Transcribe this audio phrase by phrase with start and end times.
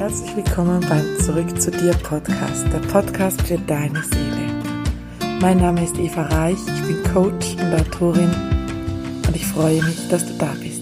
[0.00, 4.48] Herzlich willkommen beim Zurück zu dir Podcast, der Podcast für deine Seele.
[5.42, 8.34] Mein Name ist Eva Reich, ich bin Coach und Autorin
[9.26, 10.80] und ich freue mich, dass du da bist.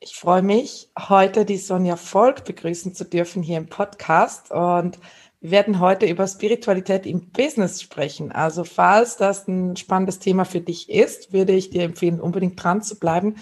[0.00, 4.98] Ich freue mich, heute die Sonja Volk begrüßen zu dürfen hier im Podcast und
[5.42, 8.32] wir werden heute über Spiritualität im Business sprechen.
[8.32, 12.80] Also falls das ein spannendes Thema für dich ist, würde ich dir empfehlen, unbedingt dran
[12.80, 13.34] zu bleiben.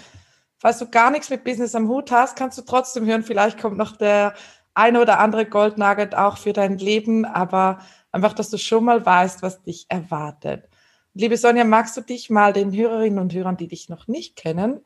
[0.57, 3.23] Falls du gar nichts mit Business am Hut hast, kannst du trotzdem hören.
[3.23, 4.33] Vielleicht kommt noch der
[4.73, 7.79] eine oder andere Goldnugget auch für dein Leben, aber
[8.11, 10.69] einfach, dass du schon mal weißt, was dich erwartet.
[11.13, 14.79] Liebe Sonja, magst du dich mal den Hörerinnen und Hörern, die dich noch nicht kennen,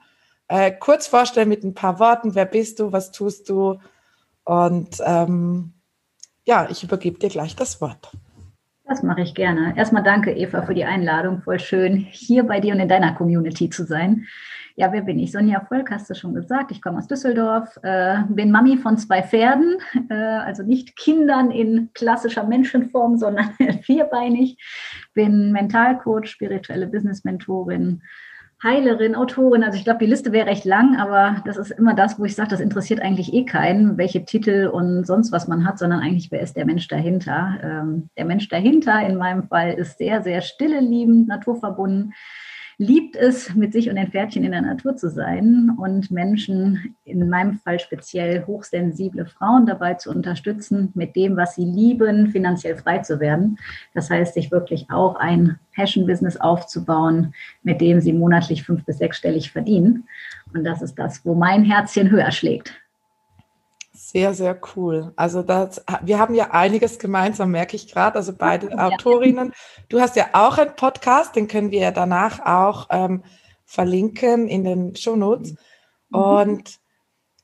[0.50, 2.36] äh, kurz vorstellen mit ein paar Worten.
[2.36, 2.92] Wer bist du?
[2.92, 3.80] Was tust du?
[4.44, 5.73] Und ähm,
[6.45, 8.12] ja, ich übergebe dir gleich das Wort.
[8.86, 9.73] Das mache ich gerne.
[9.76, 11.42] Erstmal danke, Eva, für die Einladung.
[11.42, 14.26] Voll schön, hier bei dir und in deiner Community zu sein.
[14.80, 15.31] Ja, wer bin ich?
[15.31, 16.70] Sonja Volk, hast du schon gesagt.
[16.70, 19.78] Ich komme aus Düsseldorf, äh, bin Mami von zwei Pferden,
[20.11, 23.50] äh, also nicht Kindern in klassischer Menschenform, sondern
[23.81, 24.55] vierbeinig.
[25.16, 28.03] Bin Mentalcoach, spirituelle Business-Mentorin,
[28.61, 32.20] Heilerin, Autorin, also ich glaube, die Liste wäre recht lang, aber das ist immer das,
[32.20, 35.80] wo ich sage, das interessiert eigentlich eh keinen, welche Titel und sonst was man hat,
[35.80, 37.58] sondern eigentlich, wer ist der Mensch dahinter?
[37.64, 42.14] Ähm, der Mensch dahinter in meinem Fall ist sehr, sehr stille, liebend, naturverbunden,
[42.80, 47.28] liebt es, mit sich und den Pferdchen in der Natur zu sein und Menschen, in
[47.28, 53.00] meinem Fall speziell hochsensible Frauen, dabei zu unterstützen, mit dem, was sie lieben, finanziell frei
[53.00, 53.58] zu werden.
[53.95, 57.33] Das heißt, sich wirklich auch ein Passion-Business aufzubauen,
[57.64, 60.08] mit dem sie monatlich fünf- bis sechsstellig verdienen.
[60.53, 62.80] Und das ist das, wo mein Herzchen höher schlägt.
[64.00, 65.12] Sehr, sehr cool.
[65.16, 68.16] Also das, wir haben ja einiges gemeinsam, merke ich gerade.
[68.16, 68.88] Also beide ja.
[68.88, 69.54] Autorinnen.
[69.89, 73.23] Du hast ja auch einen Podcast, den können wir ja danach auch ähm,
[73.66, 75.56] verlinken in den Shownotes.
[76.09, 76.20] Mhm.
[76.20, 76.80] Und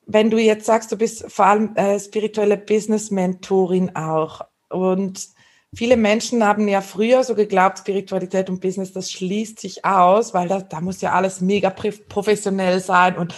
[0.06, 5.30] wenn du jetzt sagst, du bist vor allem äh, spirituelle Business-Mentorin auch und
[5.76, 10.48] viele Menschen haben ja früher so geglaubt, Spiritualität und Business, das schließt sich aus, weil
[10.48, 13.34] da, da muss ja alles mega professionell sein und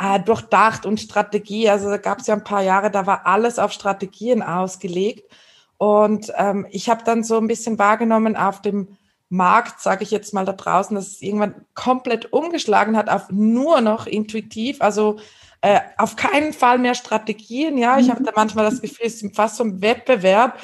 [0.00, 1.68] äh, durchdacht und Strategie.
[1.68, 5.30] Also da gab es ja ein paar Jahre, da war alles auf Strategien ausgelegt.
[5.78, 8.98] Und ähm, ich habe dann so ein bisschen wahrgenommen auf dem
[9.30, 13.80] Markt, sage ich jetzt mal da draußen, dass es irgendwann komplett umgeschlagen hat auf nur
[13.80, 15.18] noch intuitiv, also
[15.62, 17.78] äh, auf keinen Fall mehr Strategien.
[17.78, 20.58] Ja, ich habe da manchmal das Gefühl, es ist fast so ein Wettbewerb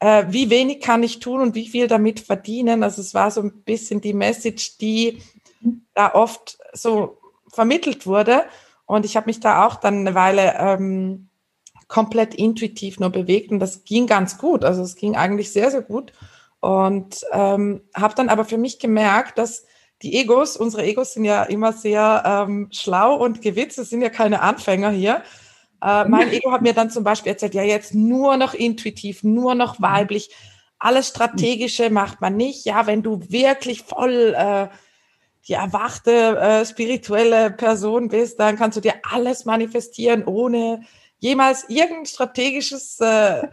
[0.00, 2.82] äh, wie wenig kann ich tun und wie viel damit verdienen.
[2.82, 5.22] Also es war so ein bisschen die Message, die
[5.94, 7.18] da oft so
[7.52, 8.44] vermittelt wurde.
[8.86, 11.28] Und ich habe mich da auch dann eine Weile ähm,
[11.86, 14.64] komplett intuitiv nur bewegt und das ging ganz gut.
[14.64, 16.12] Also es ging eigentlich sehr, sehr gut.
[16.60, 19.64] Und ähm, habe dann aber für mich gemerkt, dass
[20.02, 24.08] die Egos, unsere Egos sind ja immer sehr ähm, schlau und gewitzt, es sind ja
[24.08, 25.22] keine Anfänger hier.
[25.82, 29.54] Äh, mein Ego hat mir dann zum Beispiel erzählt, ja, jetzt nur noch intuitiv, nur
[29.54, 30.30] noch weiblich.
[30.78, 32.64] Alles Strategische macht man nicht.
[32.64, 34.68] Ja, wenn du wirklich voll äh,
[35.48, 40.82] die erwachte äh, spirituelle Person bist, dann kannst du dir alles manifestieren, ohne
[41.18, 43.48] jemals irgendein strategisches äh,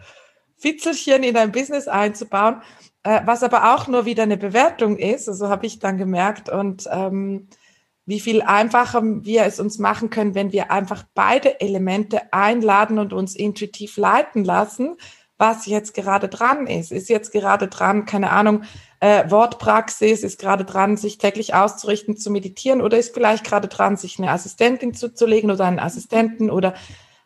[0.56, 2.62] Fitzelchen in dein Business einzubauen,
[3.04, 5.28] äh, was aber auch nur wieder eine Bewertung ist.
[5.28, 7.48] Also habe ich dann gemerkt und ähm,
[8.08, 13.12] wie viel einfacher wir es uns machen können, wenn wir einfach beide Elemente einladen und
[13.12, 14.96] uns intuitiv leiten lassen,
[15.36, 16.90] was jetzt gerade dran ist.
[16.90, 18.62] Ist jetzt gerade dran, keine Ahnung,
[19.00, 23.98] äh, Wortpraxis, ist gerade dran, sich täglich auszurichten, zu meditieren oder ist vielleicht gerade dran,
[23.98, 26.72] sich eine Assistentin zuzulegen oder einen Assistenten oder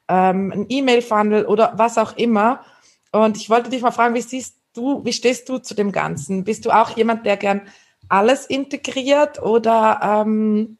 [0.08, 2.64] ähm, ein E-Mail-Funnel oder was auch immer.
[3.12, 6.42] Und ich wollte dich mal fragen, wie siehst du, wie stehst du zu dem Ganzen?
[6.42, 7.62] Bist du auch jemand, der gern
[8.12, 10.76] alles integriert oder ähm,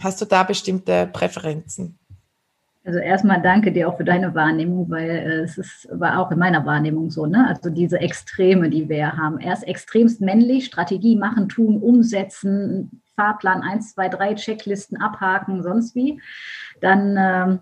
[0.00, 1.98] hast du da bestimmte Präferenzen?
[2.84, 6.38] Also erstmal danke dir auch für deine Wahrnehmung, weil äh, es ist, war auch in
[6.40, 7.46] meiner Wahrnehmung so, ne?
[7.46, 9.38] Also diese Extreme, die wir haben.
[9.38, 16.20] Erst extremst männlich, Strategie machen, tun, umsetzen, Fahrplan 1, 2, 3, Checklisten abhaken, sonst wie.
[16.80, 17.60] Dann ähm,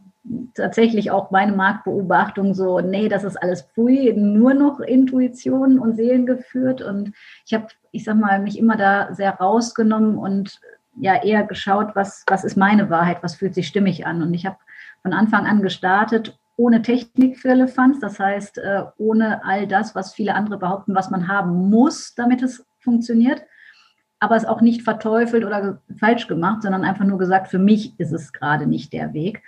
[0.55, 6.27] tatsächlich auch meine Marktbeobachtung so, nee, das ist alles pfui, nur noch Intuition und Seelen
[6.27, 6.83] geführt.
[6.83, 7.13] Und
[7.47, 10.61] ich habe, ich sag mal, mich immer da sehr rausgenommen und
[11.01, 14.23] ja eher geschaut, was, was ist meine Wahrheit, was fühlt sich stimmig an.
[14.23, 14.57] Und ich habe
[15.03, 20.13] von Anfang an gestartet ohne Technik für Elefants, das heißt äh, ohne all das, was
[20.13, 23.43] viele andere behaupten, was man haben muss, damit es funktioniert,
[24.19, 28.13] aber es auch nicht verteufelt oder falsch gemacht, sondern einfach nur gesagt, für mich ist
[28.13, 29.43] es gerade nicht der Weg.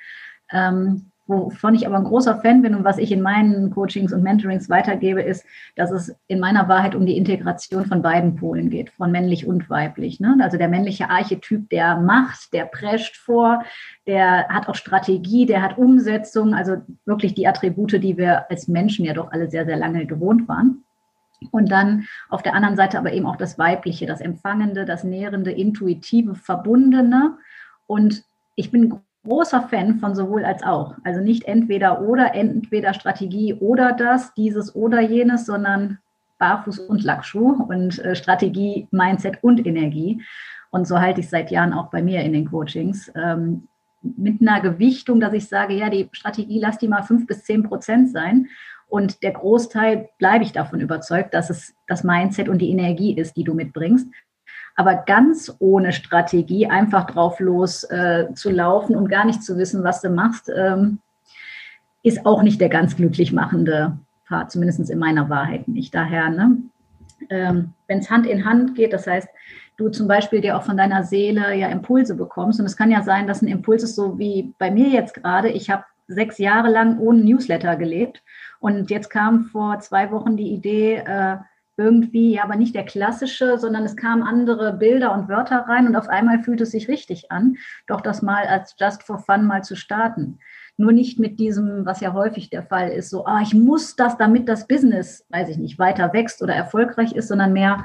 [0.53, 4.25] Ähm, Wovon ich aber ein großer Fan bin und was ich in meinen Coachings und
[4.25, 5.47] Mentorings weitergebe, ist,
[5.77, 9.71] dass es in meiner Wahrheit um die Integration von beiden Polen geht, von männlich und
[9.71, 10.19] weiblich.
[10.19, 10.37] Ne?
[10.43, 13.63] Also der männliche Archetyp, der macht, der prescht vor,
[14.09, 19.05] der hat auch Strategie, der hat Umsetzung, also wirklich die Attribute, die wir als Menschen
[19.05, 20.83] ja doch alle sehr, sehr lange gewohnt waren.
[21.53, 25.53] Und dann auf der anderen Seite aber eben auch das Weibliche, das Empfangende, das Nährende,
[25.53, 27.39] Intuitive, Verbundene.
[27.87, 30.95] Und ich bin großer Fan von sowohl als auch.
[31.05, 35.99] Also nicht entweder oder, entweder Strategie oder das, dieses oder jenes, sondern
[36.39, 40.23] Barfuß und Lackschuh und äh, Strategie, Mindset und Energie.
[40.71, 43.13] Und so halte ich es seit Jahren auch bei mir in den Coachings.
[43.15, 43.69] Ähm,
[44.03, 47.63] mit einer Gewichtung, dass ich sage, ja, die Strategie, lass die mal fünf bis zehn
[47.63, 48.49] Prozent sein.
[48.89, 53.37] Und der Großteil bleibe ich davon überzeugt, dass es das Mindset und die Energie ist,
[53.37, 54.09] die du mitbringst.
[54.77, 59.85] Aber ganz ohne Strategie, einfach drauf los äh, zu laufen und gar nicht zu wissen,
[59.85, 60.99] was du machst, ähm,
[62.03, 65.95] ist auch nicht der ganz glücklich machende Part, zumindest in meiner Wahrheit nicht.
[65.95, 66.57] Daher, ne,
[67.31, 69.29] ähm, wenn es Hand in Hand geht, das heißt,
[69.77, 72.61] du zum Beispiel dir auch von deiner Seele ja Impulse bekommst.
[72.61, 75.49] Und es kann ja sein, dass ein Impuls ist so wie bei mir jetzt gerade.
[75.49, 78.23] Ich habe sechs Jahre lang ohne Newsletter gelebt.
[78.61, 81.37] Und jetzt kam vor zwei Wochen die Idee, äh,
[81.77, 85.97] irgendwie, ja, aber nicht der klassische, sondern es kamen andere Bilder und Wörter rein und
[85.97, 89.63] auf einmal fühlt es sich richtig an, doch das mal als Just for Fun mal
[89.65, 90.39] zu starten.
[90.77, 94.17] Nur nicht mit diesem, was ja häufig der Fall ist, so, ah, ich muss das,
[94.19, 97.85] damit das Business, weiß ich nicht, weiter wächst oder erfolgreich ist, sondern mehr,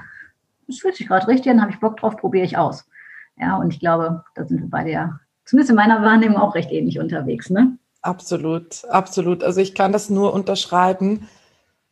[0.67, 2.89] es fühlt sich gerade richtig an, habe ich Bock drauf, probiere ich aus.
[3.37, 6.71] Ja, und ich glaube, da sind wir beide ja, zumindest in meiner Wahrnehmung, auch recht
[6.71, 7.77] ähnlich unterwegs, ne?
[8.01, 9.43] Absolut, absolut.
[9.43, 11.27] Also ich kann das nur unterschreiben.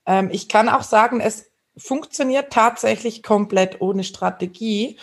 [0.06, 4.98] Ähm, ich kann auch sagen, es funktioniert tatsächlich komplett ohne Strategie.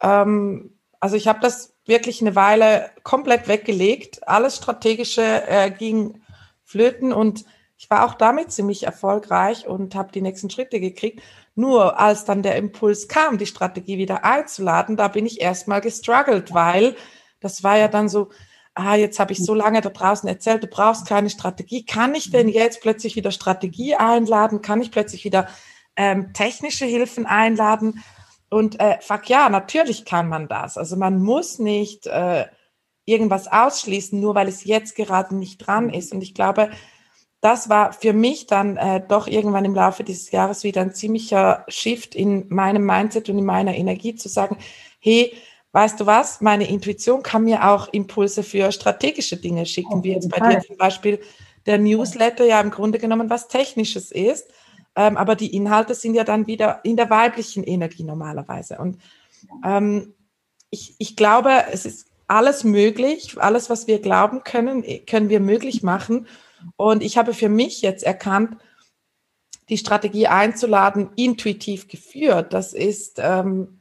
[0.00, 4.26] Ähm, also ich habe das wirklich eine Weile komplett weggelegt.
[4.28, 6.22] Alles Strategische äh, ging
[6.64, 7.44] flöten und
[7.76, 11.20] ich war auch damit ziemlich erfolgreich und habe die nächsten Schritte gekriegt.
[11.56, 16.54] Nur als dann der Impuls kam, die Strategie wieder einzuladen, da bin ich erstmal gestruggelt,
[16.54, 16.94] weil
[17.40, 18.30] das war ja dann so,
[18.74, 21.84] ah, jetzt habe ich so lange da draußen erzählt, du brauchst keine Strategie.
[21.84, 24.62] Kann ich denn jetzt plötzlich wieder Strategie einladen?
[24.62, 25.48] Kann ich plötzlich wieder
[25.96, 28.02] ähm, technische Hilfen einladen.
[28.50, 30.76] Und äh, fuck ja, natürlich kann man das.
[30.76, 32.46] Also man muss nicht äh,
[33.04, 36.12] irgendwas ausschließen, nur weil es jetzt gerade nicht dran ist.
[36.12, 36.70] Und ich glaube,
[37.40, 41.64] das war für mich dann äh, doch irgendwann im Laufe dieses Jahres wieder ein ziemlicher
[41.68, 44.58] Shift in meinem Mindset und in meiner Energie zu sagen,
[45.00, 45.34] hey,
[45.72, 50.30] weißt du was, meine Intuition kann mir auch Impulse für strategische Dinge schicken, wie jetzt
[50.30, 51.20] bei dir zum Beispiel
[51.66, 54.48] der Newsletter ja im Grunde genommen was Technisches ist.
[54.94, 58.78] Ähm, aber die Inhalte sind ja dann wieder in der weiblichen Energie normalerweise.
[58.78, 58.98] Und
[59.64, 60.14] ähm,
[60.70, 63.36] ich, ich glaube, es ist alles möglich.
[63.38, 66.26] Alles, was wir glauben können, können wir möglich machen.
[66.76, 68.56] Und ich habe für mich jetzt erkannt,
[69.68, 72.52] die Strategie einzuladen, intuitiv geführt.
[72.52, 73.80] Das ist ähm,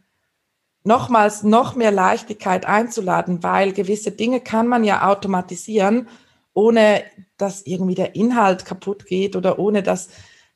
[0.83, 6.07] nochmals noch mehr Leichtigkeit einzuladen, weil gewisse Dinge kann man ja automatisieren,
[6.53, 7.03] ohne
[7.37, 10.09] dass irgendwie der Inhalt kaputt geht oder ohne dass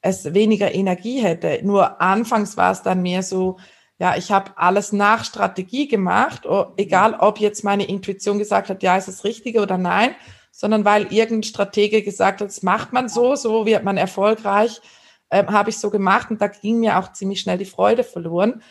[0.05, 1.59] es weniger Energie hätte.
[1.63, 3.57] Nur anfangs war es dann mehr so,
[3.97, 6.43] ja, ich habe alles nach Strategie gemacht,
[6.77, 10.15] egal ob jetzt meine Intuition gesagt hat, ja, ist es Richtige oder nein,
[10.51, 14.79] sondern weil irgendein Stratege gesagt hat, das macht man so, so wird man erfolgreich,
[15.29, 18.61] äh, habe ich so gemacht und da ging mir auch ziemlich schnell die Freude verloren.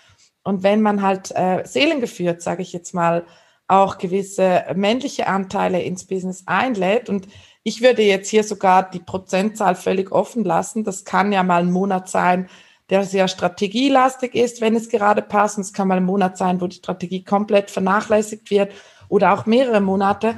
[0.45, 3.25] Und wenn man halt äh, seelengeführt, sage ich jetzt mal,
[3.67, 7.27] auch gewisse männliche Anteile ins Business einlädt und
[7.65, 10.85] ich würde jetzt hier sogar die Prozentzahl völlig offen lassen.
[10.85, 12.49] Das kann ja mal ein Monat sein,
[12.91, 15.57] der sehr strategielastig ist, wenn es gerade passt.
[15.57, 18.73] Und es kann mal ein Monat sein, wo die Strategie komplett vernachlässigt wird
[19.09, 20.37] oder auch mehrere Monate.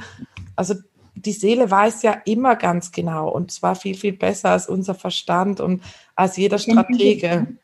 [0.55, 0.77] Also
[1.17, 5.61] die Seele weiß ja immer ganz genau und zwar viel, viel besser als unser Verstand
[5.61, 5.83] und
[6.15, 7.59] als jeder Stratege.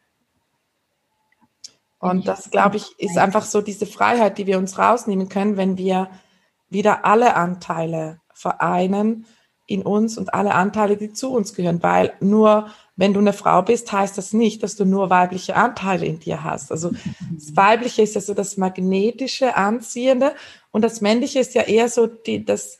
[2.01, 5.79] Und das, glaube ich, ist einfach so diese Freiheit, die wir uns rausnehmen können, wenn
[5.79, 6.11] wir
[6.69, 9.25] wieder alle Anteile vereinen
[9.73, 13.63] in uns und alle Anteile, die zu uns gehören, weil nur wenn du eine Frau
[13.63, 16.71] bist, heißt das nicht, dass du nur weibliche Anteile in dir hast.
[16.71, 16.91] Also
[17.33, 20.35] das Weibliche ist ja so das magnetische, anziehende
[20.71, 22.79] und das Männliche ist ja eher so die, das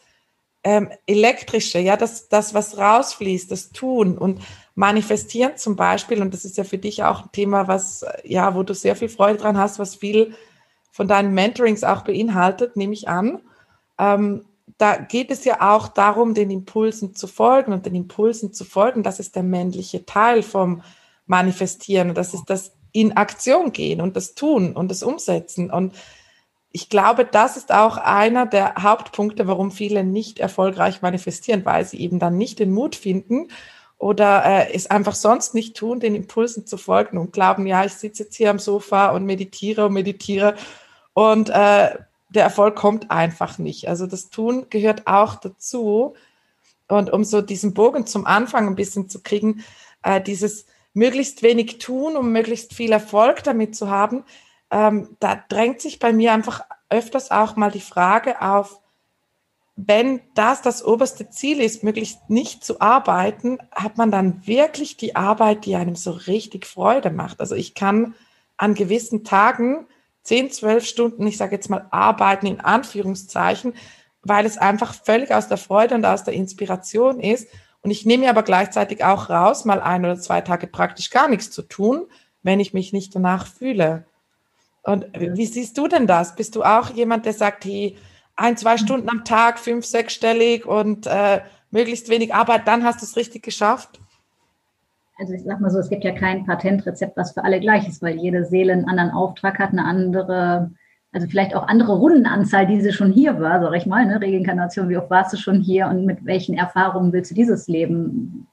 [0.65, 4.41] ähm, elektrische, ja, das, das, was rausfließt, das Tun und
[4.75, 6.23] Manifestieren zum Beispiel.
[6.23, 9.09] Und das ist ja für dich auch ein Thema, was, ja, wo du sehr viel
[9.09, 10.35] Freude dran hast, was viel
[10.91, 13.41] von deinen Mentorings auch beinhaltet, nehme ich an.
[13.99, 14.45] Ähm,
[14.83, 19.05] da geht es ja auch darum, den Impulsen zu folgen und den Impulsen zu folgen.
[19.05, 20.83] Das ist der männliche Teil vom
[21.27, 22.15] Manifestieren.
[22.15, 25.71] Das ist das in Aktion gehen und das Tun und das Umsetzen.
[25.71, 25.95] Und
[26.73, 32.01] ich glaube, das ist auch einer der Hauptpunkte, warum viele nicht erfolgreich manifestieren, weil sie
[32.01, 33.49] eben dann nicht den Mut finden
[33.99, 37.93] oder äh, es einfach sonst nicht tun, den Impulsen zu folgen und glauben, ja, ich
[37.93, 40.57] sitze jetzt hier am Sofa und meditiere und meditiere
[41.15, 41.99] und äh,
[42.35, 43.89] der Erfolg kommt einfach nicht.
[43.89, 46.15] Also das Tun gehört auch dazu.
[46.89, 49.65] Und um so diesen Bogen zum Anfang ein bisschen zu kriegen,
[50.03, 54.25] äh, dieses möglichst wenig tun, um möglichst viel Erfolg damit zu haben,
[54.71, 58.81] ähm, da drängt sich bei mir einfach öfters auch mal die Frage auf,
[59.75, 65.17] wenn das das oberste Ziel ist, möglichst nicht zu arbeiten, hat man dann wirklich die
[65.17, 67.41] Arbeit, die einem so richtig Freude macht.
[67.41, 68.15] Also ich kann
[68.59, 69.87] an gewissen Tagen
[70.23, 73.75] zehn, zwölf Stunden, ich sage jetzt mal, arbeiten in Anführungszeichen,
[74.23, 77.49] weil es einfach völlig aus der Freude und aus der Inspiration ist.
[77.83, 81.29] Und ich nehme mir aber gleichzeitig auch raus, mal ein oder zwei Tage praktisch gar
[81.29, 82.07] nichts zu tun,
[82.43, 84.05] wenn ich mich nicht danach fühle.
[84.83, 86.35] Und wie siehst du denn das?
[86.37, 87.97] Bist du auch jemand, der sagt, hey,
[88.37, 93.07] ein, zwei Stunden am Tag, fünf, sechsstellig und äh, möglichst wenig Arbeit, dann hast du
[93.07, 94.01] es richtig geschafft?
[95.23, 98.03] Also ich sag mal so, es gibt ja kein Patentrezept, was für alle gleich ist,
[98.03, 100.73] weil jede Seele einen anderen Auftrag hat, eine andere,
[101.13, 104.21] also vielleicht auch andere Rundenanzahl, die sie schon hier war, sag ich mal, ne?
[104.21, 108.49] Reinkarnation, wie oft warst du schon hier und mit welchen Erfahrungen willst du dieses Leben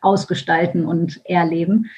[0.00, 1.90] ausgestalten und erleben?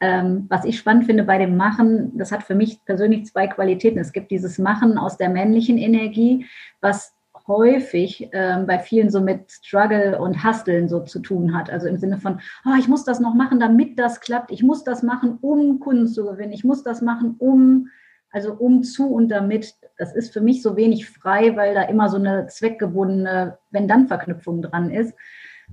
[0.00, 3.98] Ähm, was ich spannend finde bei dem Machen, das hat für mich persönlich zwei Qualitäten.
[3.98, 6.44] Es gibt dieses Machen aus der männlichen Energie,
[6.82, 7.14] was
[7.48, 11.70] häufig ähm, bei vielen so mit Struggle und Husteln so zu tun hat.
[11.70, 14.52] Also im Sinne von, oh, ich muss das noch machen, damit das klappt.
[14.52, 16.52] Ich muss das machen, um Kunden zu gewinnen.
[16.52, 17.88] Ich muss das machen, um,
[18.30, 19.74] also um zu und damit.
[19.96, 24.90] Das ist für mich so wenig frei, weil da immer so eine zweckgebundene Wenn-Dann-Verknüpfung dran
[24.90, 25.14] ist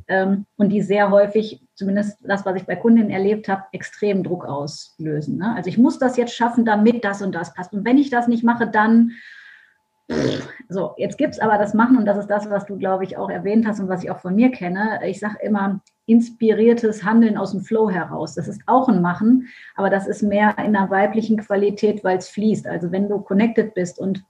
[0.08, 4.46] ähm, und die sehr häufig, zumindest das, was ich bei Kundinnen erlebt habe, extrem Druck
[4.46, 5.38] auslösen.
[5.38, 5.54] Ne?
[5.56, 7.74] Also ich muss das jetzt schaffen, damit das und das passt.
[7.74, 9.12] Und wenn ich das nicht mache, dann
[10.70, 13.18] so, jetzt gibt es aber das Machen und das ist das, was du, glaube ich,
[13.18, 15.00] auch erwähnt hast und was ich auch von mir kenne.
[15.06, 18.36] Ich sage immer, inspiriertes Handeln aus dem Flow heraus.
[18.36, 22.30] Das ist auch ein Machen, aber das ist mehr in einer weiblichen Qualität, weil es
[22.30, 22.68] fließt.
[22.68, 24.24] Also wenn du connected bist und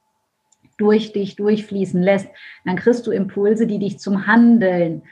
[0.78, 2.28] durch dich durchfließen lässt,
[2.66, 5.04] dann kriegst du Impulse, die dich zum Handeln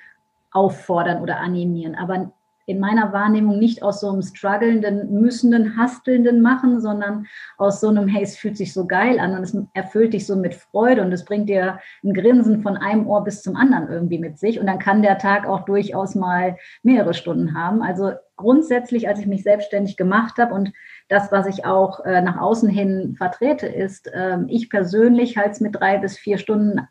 [0.52, 2.32] auffordern oder animieren, aber
[2.66, 7.26] in meiner Wahrnehmung nicht aus so einem strugglenden, müssenden, hastelnden machen, sondern
[7.58, 10.36] aus so einem, hey, es fühlt sich so geil an und es erfüllt dich so
[10.36, 14.20] mit Freude und es bringt dir ein Grinsen von einem Ohr bis zum anderen irgendwie
[14.20, 17.82] mit sich und dann kann der Tag auch durchaus mal mehrere Stunden haben.
[17.82, 20.72] Also grundsätzlich, als ich mich selbstständig gemacht habe und
[21.08, 25.62] das, was ich auch äh, nach außen hin vertrete, ist, äh, ich persönlich halte es
[25.62, 26.88] mit drei bis vier Stunden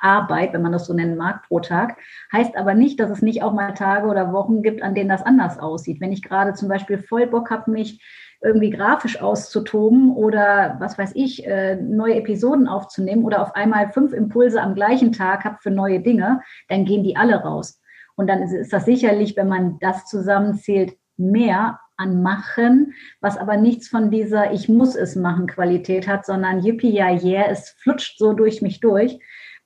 [0.00, 1.96] Arbeit, wenn man das so nennen mag, pro Tag.
[2.32, 5.22] Heißt aber nicht, dass es nicht auch mal Tage oder Wochen gibt, an denen das
[5.22, 6.00] anders aussieht.
[6.00, 8.02] Wenn ich gerade zum Beispiel voll Bock habe, mich
[8.40, 14.12] irgendwie grafisch auszutoben oder was weiß ich, äh, neue Episoden aufzunehmen oder auf einmal fünf
[14.12, 17.80] Impulse am gleichen Tag habe für neue Dinge, dann gehen die alle raus.
[18.14, 23.88] Und dann ist das sicherlich, wenn man das zusammenzählt, mehr an Machen, was aber nichts
[23.88, 28.32] von dieser Ich muss es machen Qualität hat, sondern yippie, ja, yeah, es flutscht so
[28.32, 29.18] durch mich durch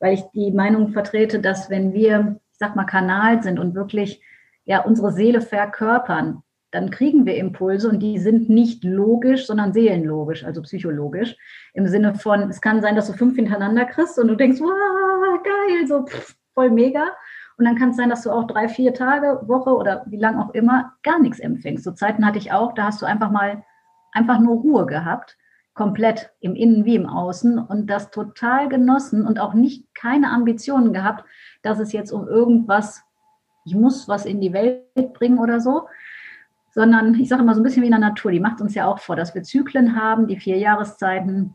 [0.03, 4.21] weil ich die Meinung vertrete, dass wenn wir, ich sag mal, Kanal sind und wirklich
[4.65, 10.45] ja unsere Seele verkörpern, dann kriegen wir Impulse und die sind nicht logisch, sondern seelenlogisch,
[10.45, 11.37] also psychologisch.
[11.73, 15.43] Im Sinne von, es kann sein, dass du fünf hintereinander kriegst und du denkst, wow,
[15.45, 17.13] geil, so pff, voll mega.
[17.59, 20.39] Und dann kann es sein, dass du auch drei, vier Tage, Woche oder wie lang
[20.39, 21.85] auch immer gar nichts empfängst.
[21.85, 23.65] So Zeiten hatte ich auch, da hast du einfach mal
[24.13, 25.37] einfach nur Ruhe gehabt
[25.75, 30.93] komplett im Innen wie im Außen und das total genossen und auch nicht keine Ambitionen
[30.93, 31.25] gehabt,
[31.63, 33.03] dass es jetzt um irgendwas,
[33.65, 35.89] ich muss was in die Welt bringen oder so,
[36.71, 38.87] sondern ich sage immer so ein bisschen wie in der Natur, die macht uns ja
[38.87, 41.55] auch vor, dass wir Zyklen haben, die vier Jahreszeiten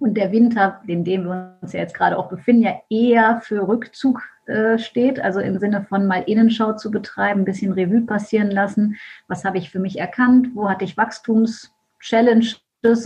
[0.00, 3.66] und der Winter, in dem wir uns ja jetzt gerade auch befinden, ja eher für
[3.66, 8.50] Rückzug äh, steht, also im Sinne von mal Innenschau zu betreiben, ein bisschen Revue passieren
[8.50, 8.96] lassen,
[9.28, 12.56] was habe ich für mich erkannt, wo hatte ich Wachstumschallenge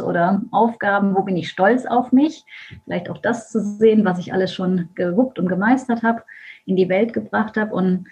[0.04, 2.44] oder Aufgaben, wo bin ich stolz auf mich,
[2.84, 6.22] vielleicht auch das zu sehen, was ich alles schon gewuppt und gemeistert habe,
[6.66, 7.74] in die Welt gebracht habe.
[7.74, 8.06] Und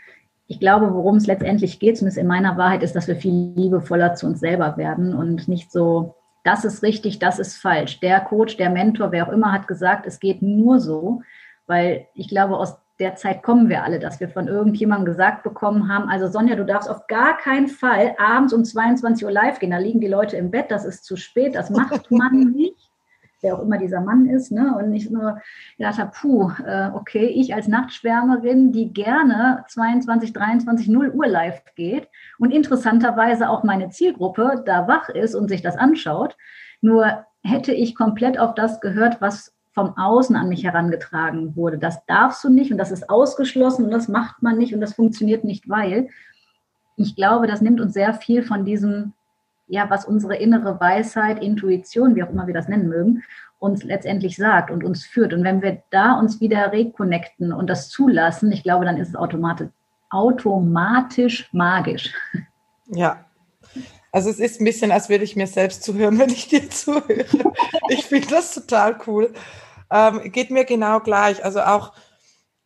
[0.46, 4.14] ich glaube, worum es letztendlich geht, zumindest in meiner Wahrheit, ist, dass wir viel liebevoller
[4.14, 8.00] zu uns selber werden und nicht so, das ist richtig, das ist falsch.
[8.00, 11.20] Der Coach, der Mentor, wer auch immer hat gesagt, es geht nur so,
[11.66, 15.88] weil ich glaube, aus der Zeit kommen wir alle, dass wir von irgendjemandem gesagt bekommen
[15.88, 19.70] haben, also Sonja, du darfst auf gar keinen Fall abends um 22 Uhr live gehen,
[19.70, 22.90] da liegen die Leute im Bett, das ist zu spät, das macht man nicht,
[23.40, 24.74] wer auch immer dieser Mann ist, ne?
[24.76, 25.40] und nicht nur
[25.76, 31.62] gedacht habe, puh, äh, okay, ich als Nachtschwärmerin, die gerne 22, 23, 0 Uhr live
[31.76, 36.36] geht und interessanterweise auch meine Zielgruppe da wach ist und sich das anschaut,
[36.80, 41.78] nur hätte ich komplett auf das gehört, was vom Außen an mich herangetragen wurde.
[41.78, 44.94] Das darfst du nicht und das ist ausgeschlossen und das macht man nicht und das
[44.94, 46.08] funktioniert nicht, weil
[46.96, 49.12] ich glaube, das nimmt uns sehr viel von diesem,
[49.68, 53.22] ja, was unsere innere Weisheit, Intuition, wie auch immer wir das nennen mögen,
[53.60, 55.32] uns letztendlich sagt und uns führt.
[55.32, 59.14] Und wenn wir da uns wieder reconnecten und das zulassen, ich glaube, dann ist es
[59.14, 59.68] automatisch,
[60.10, 62.12] automatisch magisch.
[62.88, 63.24] Ja.
[64.10, 67.26] Also es ist ein bisschen, als würde ich mir selbst zuhören, wenn ich dir zuhöre.
[67.90, 69.32] Ich finde das total cool.
[69.90, 71.44] Ähm, geht mir genau gleich.
[71.44, 71.92] Also auch,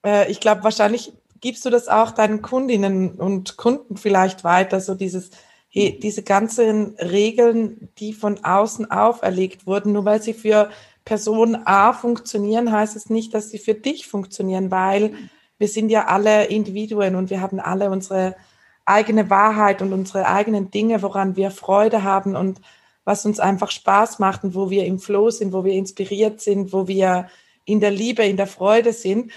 [0.04, 4.94] äh, ich glaube, wahrscheinlich gibst du das auch deinen Kundinnen und Kunden vielleicht weiter, so
[4.94, 5.30] dieses,
[5.68, 10.70] hey, diese ganzen Regeln, die von außen auferlegt wurden, nur weil sie für
[11.04, 15.14] Person A funktionieren, heißt es nicht, dass sie für dich funktionieren, weil
[15.58, 18.36] wir sind ja alle Individuen und wir haben alle unsere
[18.84, 22.60] eigene Wahrheit und unsere eigenen Dinge, woran wir Freude haben und
[23.04, 26.72] was uns einfach Spaß macht und wo wir im Flow sind, wo wir inspiriert sind,
[26.72, 27.28] wo wir
[27.64, 29.32] in der Liebe, in der Freude sind.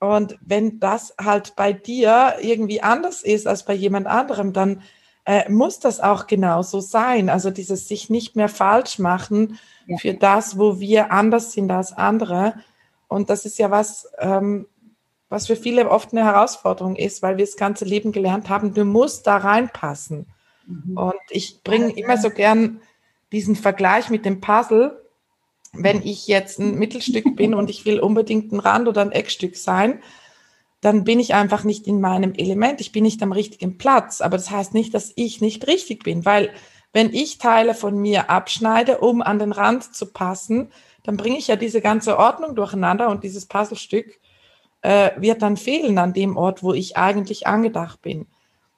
[0.00, 4.82] Und wenn das halt bei dir irgendwie anders ist als bei jemand anderem, dann
[5.24, 7.30] äh, muss das auch genauso sein.
[7.30, 9.96] Also dieses sich nicht mehr falsch machen ja.
[9.96, 12.54] für das, wo wir anders sind als andere.
[13.08, 14.66] Und das ist ja was, ähm,
[15.28, 18.84] was für viele oft eine Herausforderung ist, weil wir das ganze Leben gelernt haben, du
[18.84, 20.26] musst da reinpassen.
[20.66, 20.96] Mhm.
[20.96, 22.80] Und ich bringe immer so gern
[23.34, 25.02] diesen Vergleich mit dem Puzzle.
[25.72, 29.56] Wenn ich jetzt ein Mittelstück bin und ich will unbedingt ein Rand oder ein Eckstück
[29.56, 30.00] sein,
[30.80, 32.80] dann bin ich einfach nicht in meinem Element.
[32.80, 34.20] Ich bin nicht am richtigen Platz.
[34.20, 36.50] Aber das heißt nicht, dass ich nicht richtig bin, weil
[36.92, 40.70] wenn ich Teile von mir abschneide, um an den Rand zu passen,
[41.02, 44.20] dann bringe ich ja diese ganze Ordnung durcheinander und dieses Puzzlestück
[44.82, 48.26] äh, wird dann fehlen an dem Ort, wo ich eigentlich angedacht bin.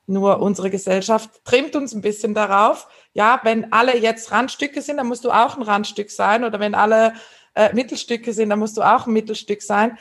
[0.06, 2.88] Nur unsere Gesellschaft trimmt uns ein bisschen darauf.
[3.16, 6.44] Ja, wenn alle jetzt Randstücke sind, dann musst du auch ein Randstück sein.
[6.44, 7.14] Oder wenn alle
[7.54, 9.96] äh, Mittelstücke sind, dann musst du auch ein Mittelstück sein.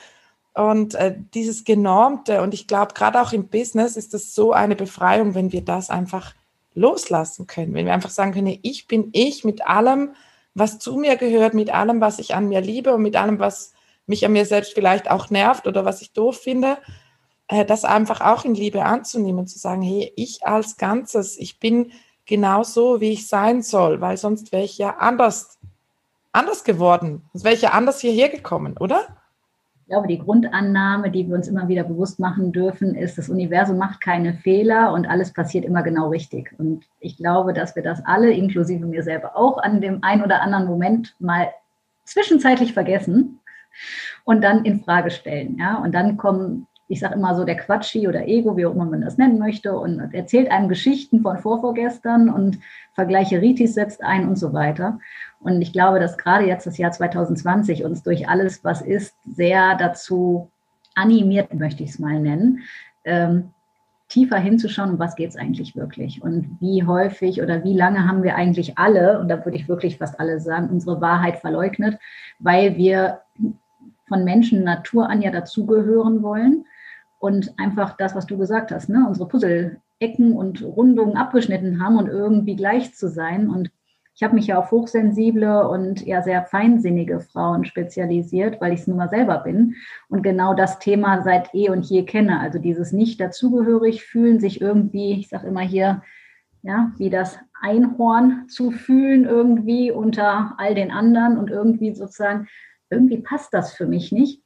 [0.53, 4.75] Und äh, dieses Genormte, und ich glaube, gerade auch im Business ist das so eine
[4.75, 6.33] Befreiung, wenn wir das einfach
[6.73, 7.73] loslassen können.
[7.73, 10.13] Wenn wir einfach sagen können, ich bin ich mit allem,
[10.53, 13.71] was zu mir gehört, mit allem, was ich an mir liebe und mit allem, was
[14.07, 16.79] mich an mir selbst vielleicht auch nervt oder was ich doof finde,
[17.47, 21.93] äh, das einfach auch in Liebe anzunehmen, zu sagen, hey, ich als Ganzes, ich bin
[22.25, 25.59] genauso, wie ich sein soll, weil sonst wäre ich ja anders,
[26.31, 27.23] anders geworden.
[27.33, 29.07] Sonst wäre ich ja anders hierher gekommen, oder?
[29.85, 33.77] Ich glaube, die Grundannahme, die wir uns immer wieder bewusst machen dürfen, ist, das Universum
[33.77, 36.55] macht keine Fehler und alles passiert immer genau richtig.
[36.57, 40.41] Und ich glaube, dass wir das alle, inklusive mir selber auch, an dem einen oder
[40.41, 41.49] anderen Moment mal
[42.03, 43.39] zwischenzeitlich vergessen
[44.23, 45.57] und dann in Frage stellen.
[45.59, 45.77] Ja?
[45.77, 49.01] Und dann kommen, ich sage immer so, der Quatschi oder Ego, wie auch immer man
[49.01, 52.59] das nennen möchte, und erzählt einem Geschichten von vorvorgestern und
[52.93, 54.99] Vergleiche Ritis setzt ein und so weiter.
[55.39, 59.75] Und ich glaube, dass gerade jetzt das Jahr 2020 uns durch alles, was ist, sehr
[59.75, 60.49] dazu
[60.93, 62.61] animiert, möchte ich es mal nennen,
[63.03, 63.49] ähm,
[64.07, 68.21] tiefer hinzuschauen, um was geht es eigentlich wirklich und wie häufig oder wie lange haben
[68.21, 71.97] wir eigentlich alle, und da würde ich wirklich fast alle sagen, unsere Wahrheit verleugnet,
[72.37, 73.21] weil wir
[74.07, 76.65] von Menschen Natur an ja dazugehören wollen
[77.25, 82.07] und einfach das, was du gesagt hast, ne, unsere Puzzle-Ecken und Rundungen abgeschnitten haben und
[82.07, 83.49] irgendwie gleich zu sein.
[83.49, 83.71] Und
[84.13, 88.87] ich habe mich ja auf hochsensible und ja sehr feinsinnige Frauen spezialisiert, weil ich es
[88.87, 89.73] nun mal selber bin
[90.07, 92.39] und genau das Thema seit eh und je kenne.
[92.41, 96.03] Also dieses nicht dazugehörig fühlen, sich irgendwie, ich sage immer hier,
[96.61, 102.47] ja, wie das Einhorn zu fühlen irgendwie unter all den anderen und irgendwie sozusagen
[102.91, 104.44] irgendwie passt das für mich nicht,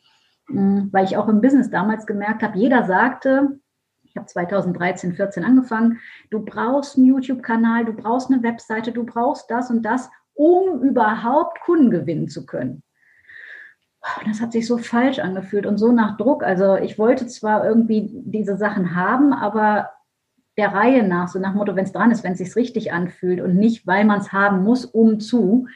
[0.50, 3.60] weil ich auch im Business damals gemerkt habe, jeder sagte,
[4.04, 6.00] ich habe 2013, 14 angefangen,
[6.32, 11.62] du brauchst einen YouTube-Kanal, du brauchst eine Webseite, du brauchst das und das, um überhaupt
[11.62, 12.82] Kunden gewinnen zu können.
[14.26, 16.44] Das hat sich so falsch angefühlt und so nach Druck.
[16.44, 19.90] Also ich wollte zwar irgendwie diese Sachen haben, aber
[20.58, 23.42] der Reihe nach, so nach Motto, wenn es dran ist, wenn es sich richtig anfühlt
[23.42, 25.68] und nicht, weil man es haben muss, um zu.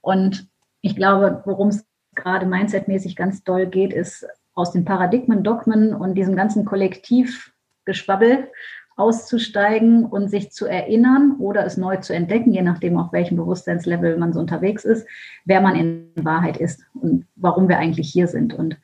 [0.00, 0.48] Und
[0.82, 6.14] ich glaube, worum es gerade mindsetmäßig ganz doll geht, ist aus den Paradigmen, Dogmen und
[6.14, 8.48] diesem ganzen Kollektivgeschwabbel
[8.96, 14.18] auszusteigen und sich zu erinnern oder es neu zu entdecken, je nachdem, auf welchem Bewusstseinslevel
[14.18, 15.06] man so unterwegs ist,
[15.46, 18.52] wer man in Wahrheit ist und warum wir eigentlich hier sind.
[18.52, 18.76] Und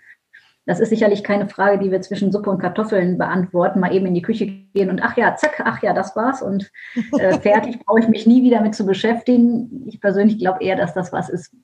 [0.65, 4.15] das ist sicherlich keine Frage, die wir zwischen Suppe und Kartoffeln beantworten, mal eben in
[4.15, 6.73] die Küche gehen und ach ja, zack, ach ja, das war's und
[7.19, 9.85] äh, fertig, brauche ich mich nie wieder mit zu beschäftigen.
[9.87, 11.55] Ich persönlich glaube eher, dass das was ist,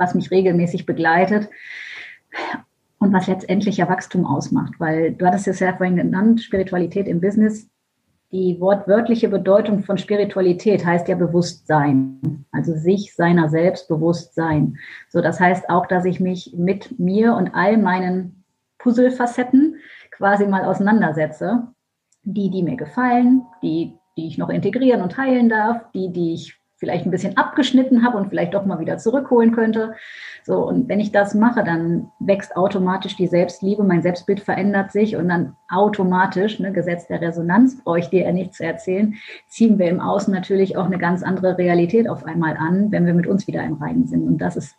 [0.00, 1.48] was mich regelmäßig begleitet
[2.98, 7.20] und was letztendlich ja Wachstum ausmacht, weil du hattest es ja vorhin genannt, Spiritualität im
[7.20, 7.68] Business.
[8.32, 14.76] die wortwörtliche Bedeutung von Spiritualität heißt ja Bewusstsein, also sich seiner selbst bewusst sein.
[15.08, 18.44] So, das heißt auch, dass ich mich mit mir und all meinen
[18.78, 19.76] Puzzlefacetten
[20.12, 21.68] quasi mal auseinandersetze.
[22.22, 26.59] Die, die mir gefallen, die, die ich noch integrieren und heilen darf, die, die ich
[26.80, 29.94] vielleicht ein bisschen abgeschnitten habe und vielleicht doch mal wieder zurückholen könnte.
[30.42, 35.14] So, und wenn ich das mache, dann wächst automatisch die Selbstliebe, mein Selbstbild verändert sich
[35.14, 39.14] und dann automatisch, ne, Gesetz der Resonanz, brauche ich dir ja nichts zu erzählen,
[39.46, 43.14] ziehen wir im Außen natürlich auch eine ganz andere Realität auf einmal an, wenn wir
[43.14, 44.26] mit uns wieder im Reinen sind.
[44.26, 44.76] Und das ist,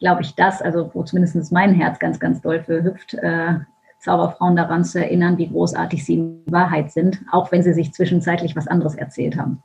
[0.00, 3.56] glaube ich, das, also wo zumindest mein Herz ganz, ganz doll für hüpft, äh,
[3.98, 8.56] Zauberfrauen daran zu erinnern, wie großartig sie in Wahrheit sind, auch wenn sie sich zwischenzeitlich
[8.56, 9.62] was anderes erzählt haben.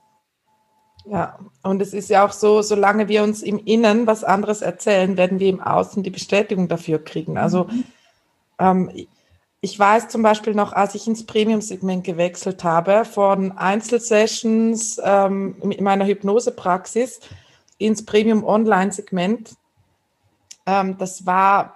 [1.11, 5.17] Ja, und es ist ja auch so, solange wir uns im Innen was anderes erzählen,
[5.17, 7.37] werden wir im Außen die Bestätigung dafür kriegen.
[7.37, 7.83] Also mhm.
[8.59, 9.07] ähm,
[9.61, 15.83] ich weiß zum Beispiel noch, als ich ins Premium-Segment gewechselt habe, von Einzelsessions ähm, in
[15.83, 17.21] meiner Hypnosepraxis
[17.79, 19.55] ins Premium-Online-Segment,
[20.67, 21.75] ähm, das war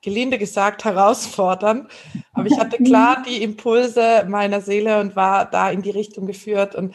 [0.00, 1.90] gelinde gesagt herausfordernd,
[2.32, 6.74] aber ich hatte klar die Impulse meiner Seele und war da in die Richtung geführt
[6.74, 6.94] und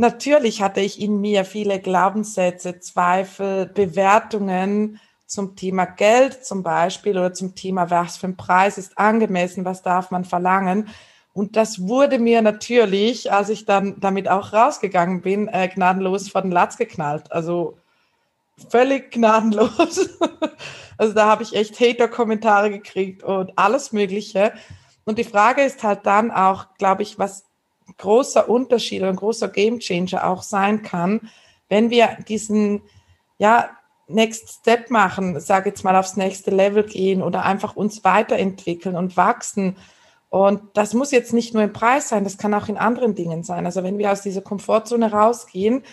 [0.00, 7.34] Natürlich hatte ich in mir viele Glaubenssätze, Zweifel, Bewertungen zum Thema Geld zum Beispiel oder
[7.34, 10.88] zum Thema, was für ein Preis ist angemessen, was darf man verlangen.
[11.34, 16.40] Und das wurde mir natürlich, als ich dann damit auch rausgegangen bin, äh, gnadenlos vor
[16.40, 17.30] den Latz geknallt.
[17.30, 17.76] Also
[18.70, 20.08] völlig gnadenlos.
[20.96, 24.54] also da habe ich echt Hater-Kommentare gekriegt und alles Mögliche.
[25.04, 27.49] Und die Frage ist halt dann auch, glaube ich, was
[28.00, 31.30] großer Unterschied oder ein großer Gamechanger auch sein kann,
[31.68, 32.82] wenn wir diesen,
[33.38, 33.70] ja,
[34.08, 39.16] Next Step machen, sage jetzt mal aufs nächste Level gehen oder einfach uns weiterentwickeln und
[39.16, 39.76] wachsen.
[40.28, 43.44] Und das muss jetzt nicht nur im Preis sein, das kann auch in anderen Dingen
[43.44, 43.66] sein.
[43.66, 45.84] Also wenn wir aus dieser Komfortzone rausgehen,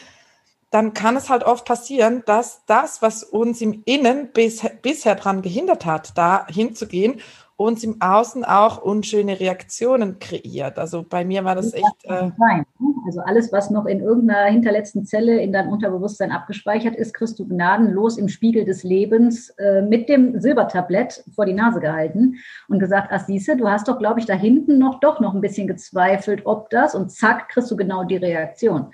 [0.69, 5.41] dann kann es halt oft passieren, dass das, was uns im Innen bis, bisher daran
[5.41, 7.21] gehindert hat, da hinzugehen
[7.57, 10.77] uns im Außen auch unschöne Reaktionen kreiert.
[10.77, 11.85] Also bei mir war das echt.
[12.03, 12.65] Äh ne?
[13.07, 17.47] also alles, was noch in irgendeiner hinterletzten Zelle in deinem Unterbewusstsein abgespeichert ist, kriegst du
[17.47, 22.35] gnadenlos im Spiegel des Lebens äh, mit dem Silbertablett vor die Nase gehalten
[22.67, 25.41] und gesagt, ach siehste, du hast doch, glaube ich, da hinten noch doch noch ein
[25.41, 28.91] bisschen gezweifelt, ob das und zack, kriegst du genau die Reaktion.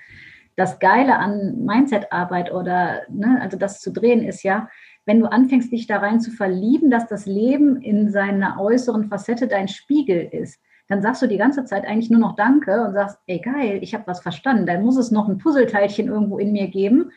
[0.56, 4.68] Das Geile an Mindset-Arbeit oder ne, also das zu drehen ist ja,
[5.06, 9.48] wenn du anfängst, dich da rein zu verlieben, dass das Leben in seiner äußeren Facette
[9.48, 13.18] dein Spiegel ist, dann sagst du die ganze Zeit eigentlich nur noch Danke und sagst,
[13.26, 14.66] ey geil, ich habe was verstanden.
[14.66, 17.10] Dann muss es noch ein Puzzleteilchen irgendwo in mir geben,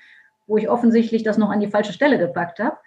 [0.47, 2.77] wo ich offensichtlich das noch an die falsche Stelle gepackt habe.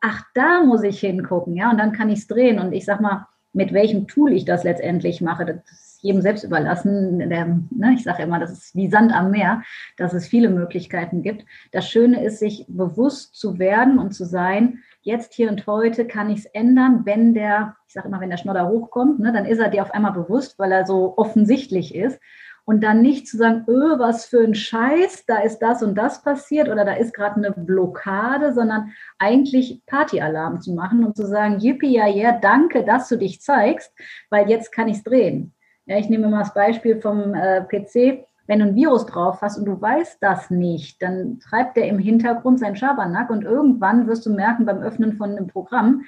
[0.00, 2.58] Ach, da muss ich hingucken, ja, und dann kann ich es drehen.
[2.58, 7.18] Und ich sag mal, mit welchem Tool ich das letztendlich mache, das jedem selbst überlassen.
[7.30, 9.62] Der, ne, ich sage immer, das ist wie Sand am Meer,
[9.96, 11.44] dass es viele Möglichkeiten gibt.
[11.72, 16.30] Das Schöne ist, sich bewusst zu werden und zu sein, jetzt hier und heute kann
[16.30, 19.58] ich es ändern, wenn der, ich sage immer, wenn der Schnodder hochkommt, ne, dann ist
[19.58, 22.20] er dir auf einmal bewusst, weil er so offensichtlich ist.
[22.66, 26.22] Und dann nicht zu sagen, öh, was für ein Scheiß, da ist das und das
[26.22, 31.58] passiert oder da ist gerade eine Blockade, sondern eigentlich Partyalarm zu machen und zu sagen,
[31.58, 33.92] yippie, ja, ja, danke, dass du dich zeigst,
[34.28, 35.52] weil jetzt kann ich es drehen.
[35.90, 38.24] Ja, ich nehme mal das Beispiel vom äh, PC.
[38.46, 41.98] Wenn du ein Virus drauf hast und du weißt das nicht, dann treibt der im
[41.98, 46.04] Hintergrund seinen Schabernack und irgendwann wirst du merken beim Öffnen von einem Programm,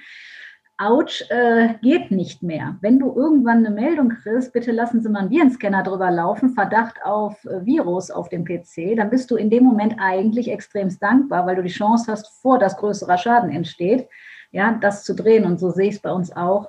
[0.79, 2.77] Autsch, äh, geht nicht mehr.
[2.81, 7.05] Wenn du irgendwann eine Meldung kriegst, bitte lassen Sie mal einen Virenscanner drüber laufen, Verdacht
[7.05, 11.45] auf äh, Virus auf dem PC, dann bist du in dem Moment eigentlich extremst dankbar,
[11.45, 14.09] weil du die Chance hast, vor dass größerer Schaden entsteht,
[14.53, 15.45] ja, das zu drehen.
[15.45, 16.69] Und so sehe ich es bei uns auch,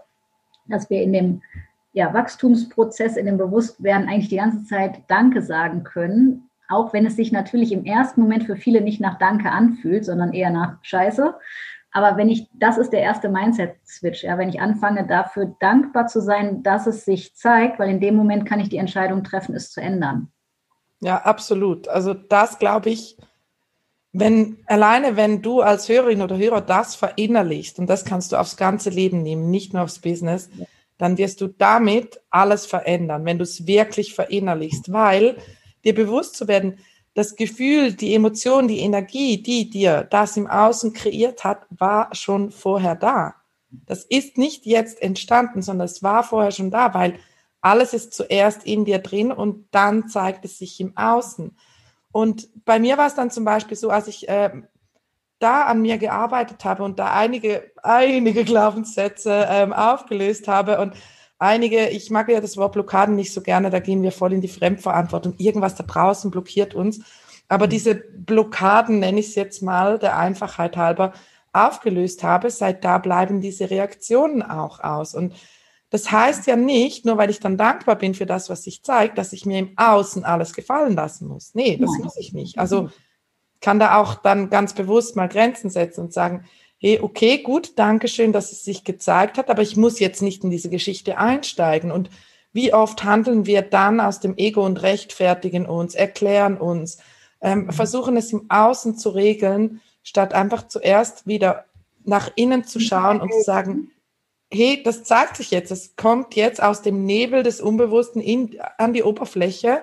[0.66, 1.42] dass wir in dem
[1.94, 7.16] ja, Wachstumsprozess, in dem Bewusstwerden eigentlich die ganze Zeit Danke sagen können, auch wenn es
[7.16, 11.36] sich natürlich im ersten Moment für viele nicht nach Danke anfühlt, sondern eher nach Scheiße.
[11.92, 16.22] Aber wenn ich, das ist der erste Mindset-Switch, ja, wenn ich anfange, dafür dankbar zu
[16.22, 19.72] sein, dass es sich zeigt, weil in dem Moment kann ich die Entscheidung treffen, es
[19.72, 20.32] zu ändern.
[21.02, 21.88] Ja, absolut.
[21.88, 23.18] Also das glaube ich,
[24.12, 28.58] wenn alleine wenn du als Hörerin oder Hörer das verinnerlichst und das kannst du aufs
[28.58, 30.50] ganze Leben nehmen, nicht nur aufs Business,
[31.04, 35.36] dann wirst du damit alles verändern, wenn du es wirklich verinnerlichst, weil
[35.84, 36.80] dir bewusst zu werden,
[37.14, 42.52] das Gefühl, die Emotion, die Energie, die dir das im Außen kreiert hat, war schon
[42.52, 43.36] vorher da.
[43.86, 47.20] Das ist nicht jetzt entstanden, sondern es war vorher schon da, weil
[47.60, 51.58] alles ist zuerst in dir drin und dann zeigt es sich im Außen.
[52.14, 54.52] Und bei mir war es dann zum Beispiel so, als ich äh,
[55.44, 60.94] da an mir gearbeitet habe und da einige, einige Glaubenssätze ähm, aufgelöst habe und
[61.38, 64.42] einige, ich mag ja das Wort Blockaden nicht so gerne, da gehen wir voll in
[64.42, 65.36] die Fremdverantwortung.
[65.38, 67.02] Irgendwas da draußen blockiert uns.
[67.50, 71.14] Aber diese Blockaden, nenne ich es jetzt mal, der Einfachheit halber,
[71.52, 75.14] aufgelöst habe, seit da bleiben diese Reaktionen auch aus.
[75.14, 75.34] Und
[75.90, 79.20] das heißt ja nicht, nur weil ich dann dankbar bin für das, was sich zeigt,
[79.20, 81.54] dass ich mir im Außen alles gefallen lassen muss.
[81.54, 82.02] Nee, das Nein.
[82.06, 82.58] muss ich nicht.
[82.58, 82.90] Also
[83.64, 86.46] kann da auch dann ganz bewusst mal Grenzen setzen und sagen,
[86.80, 90.44] hey, okay, gut, danke schön, dass es sich gezeigt hat, aber ich muss jetzt nicht
[90.44, 91.90] in diese Geschichte einsteigen.
[91.90, 92.10] Und
[92.52, 96.98] wie oft handeln wir dann aus dem Ego und rechtfertigen uns, erklären uns,
[97.42, 97.72] ähm, mhm.
[97.72, 101.64] versuchen es im Außen zu regeln, statt einfach zuerst wieder
[102.04, 103.93] nach innen zu schauen und zu sagen,
[104.54, 108.94] hey, das zeigt sich jetzt, es kommt jetzt aus dem Nebel des Unbewussten in, an
[108.94, 109.82] die Oberfläche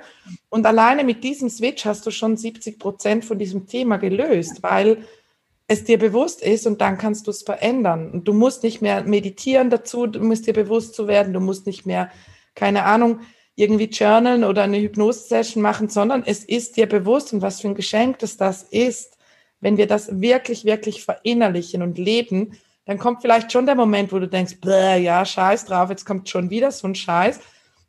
[0.49, 5.05] und alleine mit diesem Switch hast du schon 70 Prozent von diesem Thema gelöst, weil
[5.67, 8.11] es dir bewusst ist und dann kannst du es verändern.
[8.11, 11.65] Und du musst nicht mehr meditieren dazu, du musst dir bewusst zu werden, du musst
[11.67, 12.11] nicht mehr,
[12.57, 13.21] keine Ahnung,
[13.55, 17.77] irgendwie journalen oder eine Hypnose-Session machen, sondern es ist dir bewusst und was für ein
[17.77, 19.17] Geschenk das das ist.
[19.61, 22.59] Wenn wir das wirklich, wirklich verinnerlichen und leben,
[22.91, 26.51] dann kommt vielleicht schon der Moment, wo du denkst, ja, scheiß drauf, jetzt kommt schon
[26.51, 27.39] wieder so ein Scheiß.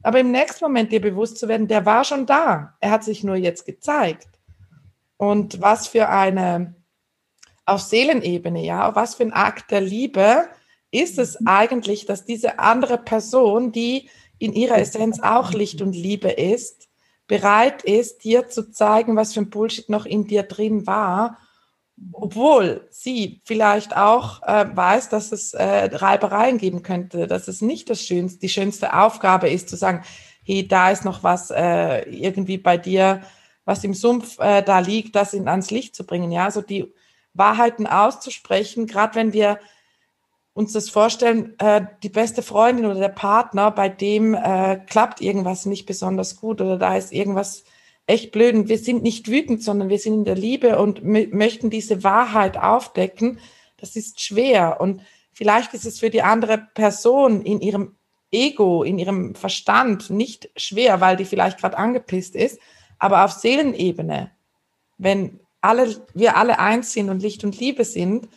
[0.04, 2.76] Aber im nächsten Moment dir bewusst zu werden, der war schon da.
[2.80, 4.28] Er hat sich nur jetzt gezeigt.
[5.18, 6.76] Und was für eine
[7.66, 10.50] auf Seelenebene, ja, was für ein Akt der Liebe
[10.92, 16.30] ist es eigentlich, dass diese andere Person, die in ihrer Essenz auch Licht und Liebe
[16.30, 16.90] ist,
[17.26, 21.40] bereit ist, dir zu zeigen, was für ein Bullshit noch in dir drin war,
[22.12, 27.90] obwohl sie vielleicht auch äh, weiß, dass es äh, Reibereien geben könnte, dass es nicht
[27.90, 30.04] das schönste, die schönste Aufgabe ist, zu sagen,
[30.44, 33.22] hey, da ist noch was äh, irgendwie bei dir,
[33.66, 36.32] was im Sumpf äh, da liegt, das in, ans Licht zu bringen.
[36.32, 36.92] Ja, also die
[37.34, 39.60] Wahrheiten auszusprechen, gerade wenn wir
[40.54, 45.66] uns das vorstellen, äh, die beste Freundin oder der Partner, bei dem äh, klappt irgendwas
[45.66, 47.64] nicht besonders gut oder da ist irgendwas
[48.08, 51.70] echt blöd und wir sind nicht wütend, sondern wir sind in der Liebe und möchten
[51.70, 53.40] diese Wahrheit aufdecken.
[53.78, 55.02] Das ist schwer und
[55.34, 57.96] vielleicht ist es für die andere Person in ihrem
[58.32, 62.60] Ego, in ihrem Verstand nicht schwer, weil die vielleicht gerade angepisst ist,
[62.98, 64.32] aber auf Seelenebene,
[64.98, 68.28] wenn alle, wir alle eins sind und Licht und Liebe sind,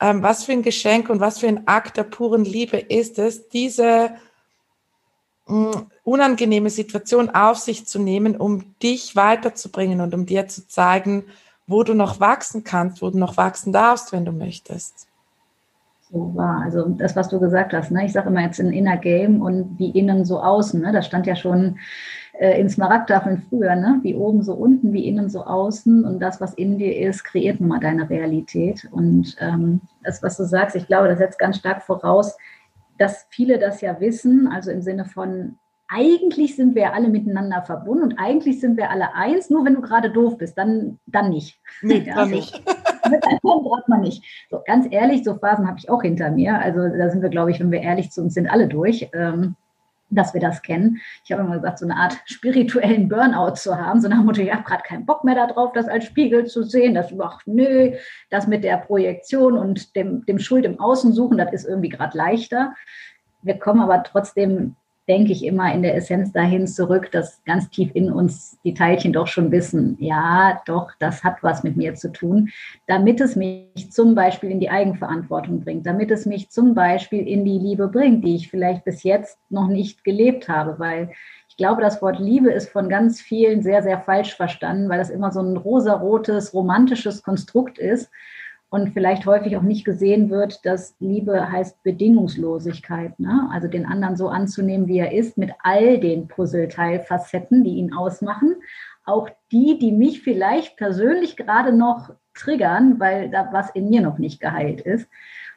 [0.00, 3.48] ähm, was für ein Geschenk und was für ein Akt der puren Liebe ist es,
[3.48, 4.14] diese
[5.46, 10.66] mh, mm, unangenehme Situation auf sich zu nehmen, um dich weiterzubringen und um dir zu
[10.66, 11.24] zeigen,
[11.68, 15.06] wo du noch wachsen kannst, wo du noch wachsen darfst, wenn du möchtest.
[16.10, 16.62] So war.
[16.64, 18.04] Also das, was du gesagt hast, ne?
[18.04, 20.80] ich sage immer jetzt in Inner Game und wie innen so außen.
[20.80, 20.90] Ne?
[20.90, 21.78] Das stand ja schon
[22.40, 24.00] äh, in Smaragdtafeln früher, ne?
[24.02, 26.04] wie oben so unten, wie innen so außen.
[26.04, 28.88] Und das, was in dir ist, kreiert nun mal deine Realität.
[28.90, 32.36] Und ähm, das, was du sagst, ich glaube, das setzt ganz stark voraus,
[32.98, 35.56] dass viele das ja wissen, also im Sinne von,
[35.90, 39.80] eigentlich sind wir alle miteinander verbunden und eigentlich sind wir alle eins, nur wenn du
[39.80, 41.60] gerade doof bist, dann, dann nicht.
[41.82, 42.54] Nee, ja, dann nicht.
[43.10, 44.22] Mit einem braucht man nicht.
[44.50, 46.60] So, ganz ehrlich, so Phasen habe ich auch hinter mir.
[46.60, 49.10] Also da sind wir, glaube ich, wenn wir ehrlich zu uns sind, alle durch.
[49.12, 49.56] Ähm,
[50.10, 51.00] dass wir das kennen.
[51.24, 54.40] Ich habe immer gesagt, so eine Art spirituellen Burnout zu haben, so nach dem Motto,
[54.40, 57.92] ich habe gerade keinen Bock mehr darauf, das als Spiegel zu sehen, das, ach nö,
[58.28, 62.18] das mit der Projektion und dem, dem Schuld im Außen suchen, das ist irgendwie gerade
[62.18, 62.74] leichter.
[63.42, 64.74] Wir kommen aber trotzdem
[65.10, 69.12] denke ich immer in der Essenz dahin zurück, dass ganz tief in uns die Teilchen
[69.12, 72.50] doch schon wissen, ja, doch, das hat was mit mir zu tun,
[72.86, 77.44] damit es mich zum Beispiel in die Eigenverantwortung bringt, damit es mich zum Beispiel in
[77.44, 81.10] die Liebe bringt, die ich vielleicht bis jetzt noch nicht gelebt habe, weil
[81.48, 85.10] ich glaube, das Wort Liebe ist von ganz vielen sehr, sehr falsch verstanden, weil das
[85.10, 88.12] immer so ein rosarotes, romantisches Konstrukt ist
[88.70, 93.18] und vielleicht häufig auch nicht gesehen wird, dass Liebe heißt Bedingungslosigkeit.
[93.18, 93.48] Ne?
[93.52, 98.54] Also den anderen so anzunehmen, wie er ist, mit all den Puzzleteilfacetten, die ihn ausmachen.
[99.04, 104.18] Auch die, die mich vielleicht persönlich gerade noch triggern, weil da was in mir noch
[104.18, 105.08] nicht geheilt ist.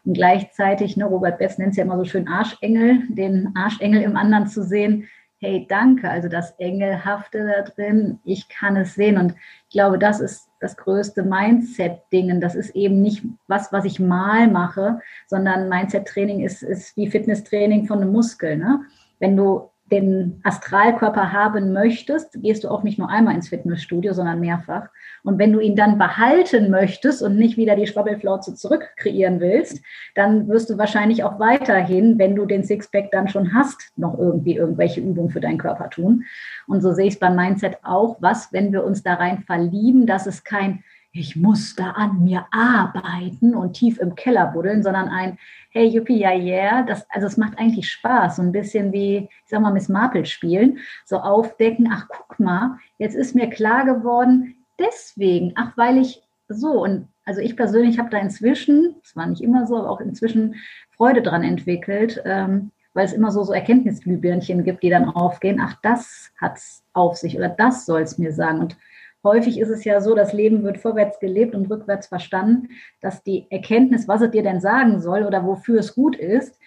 [0.04, 4.18] Und gleichzeitig, ne, Robert Bess nennt es ja immer so schön Arschengel, den Arschengel im
[4.18, 5.08] anderen zu sehen.
[5.46, 9.18] Hey, danke, also das Engelhafte da drin, ich kann es sehen.
[9.18, 9.36] Und
[9.68, 12.40] ich glaube, das ist das größte Mindset-Dingen.
[12.40, 17.88] Das ist eben nicht was, was ich mal mache, sondern Mindset-Training ist, ist wie Fitnesstraining
[17.88, 18.56] von einem Muskel.
[18.56, 18.86] Ne?
[19.20, 24.40] Wenn du den Astralkörper haben möchtest, gehst du auch nicht nur einmal ins Fitnessstudio, sondern
[24.40, 24.90] mehrfach.
[25.24, 29.82] Und wenn du ihn dann behalten möchtest und nicht wieder die Schwabbelflauze zurück kreieren willst,
[30.16, 34.56] dann wirst du wahrscheinlich auch weiterhin, wenn du den Sixpack dann schon hast, noch irgendwie
[34.56, 36.24] irgendwelche Übungen für deinen Körper tun.
[36.68, 38.18] Und so sehe ich es beim Mindset auch.
[38.20, 40.84] Was, wenn wir uns da rein verlieben, dass es kein
[41.16, 45.38] ich muss da an mir arbeiten und tief im Keller buddeln, sondern ein,
[45.70, 49.50] hey, yuppie, ja, yeah, das, also es macht eigentlich Spaß, so ein bisschen wie, ich
[49.50, 54.56] sag mal, Miss Marple spielen, so aufdecken, ach, guck mal, jetzt ist mir klar geworden,
[54.80, 59.42] deswegen, ach, weil ich so, und also ich persönlich habe da inzwischen, es war nicht
[59.42, 60.56] immer so, aber auch inzwischen
[60.98, 65.76] Freude dran entwickelt, ähm, weil es immer so, so Erkenntnisglühbirnchen gibt, die dann aufgehen, ach,
[65.84, 68.60] das hat's auf sich oder das soll es mir sagen.
[68.60, 68.78] Und
[69.24, 72.70] häufig ist es ja so, das Leben wird vorwärts gelebt und rückwärts verstanden,
[73.02, 76.60] dass die Erkenntnis, was es dir denn sagen soll oder wofür es gut ist,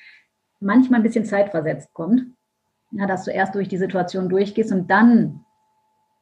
[0.61, 2.23] manchmal ein bisschen zeitversetzt kommt.
[2.93, 5.45] Ja, dass du erst durch die Situation durchgehst und dann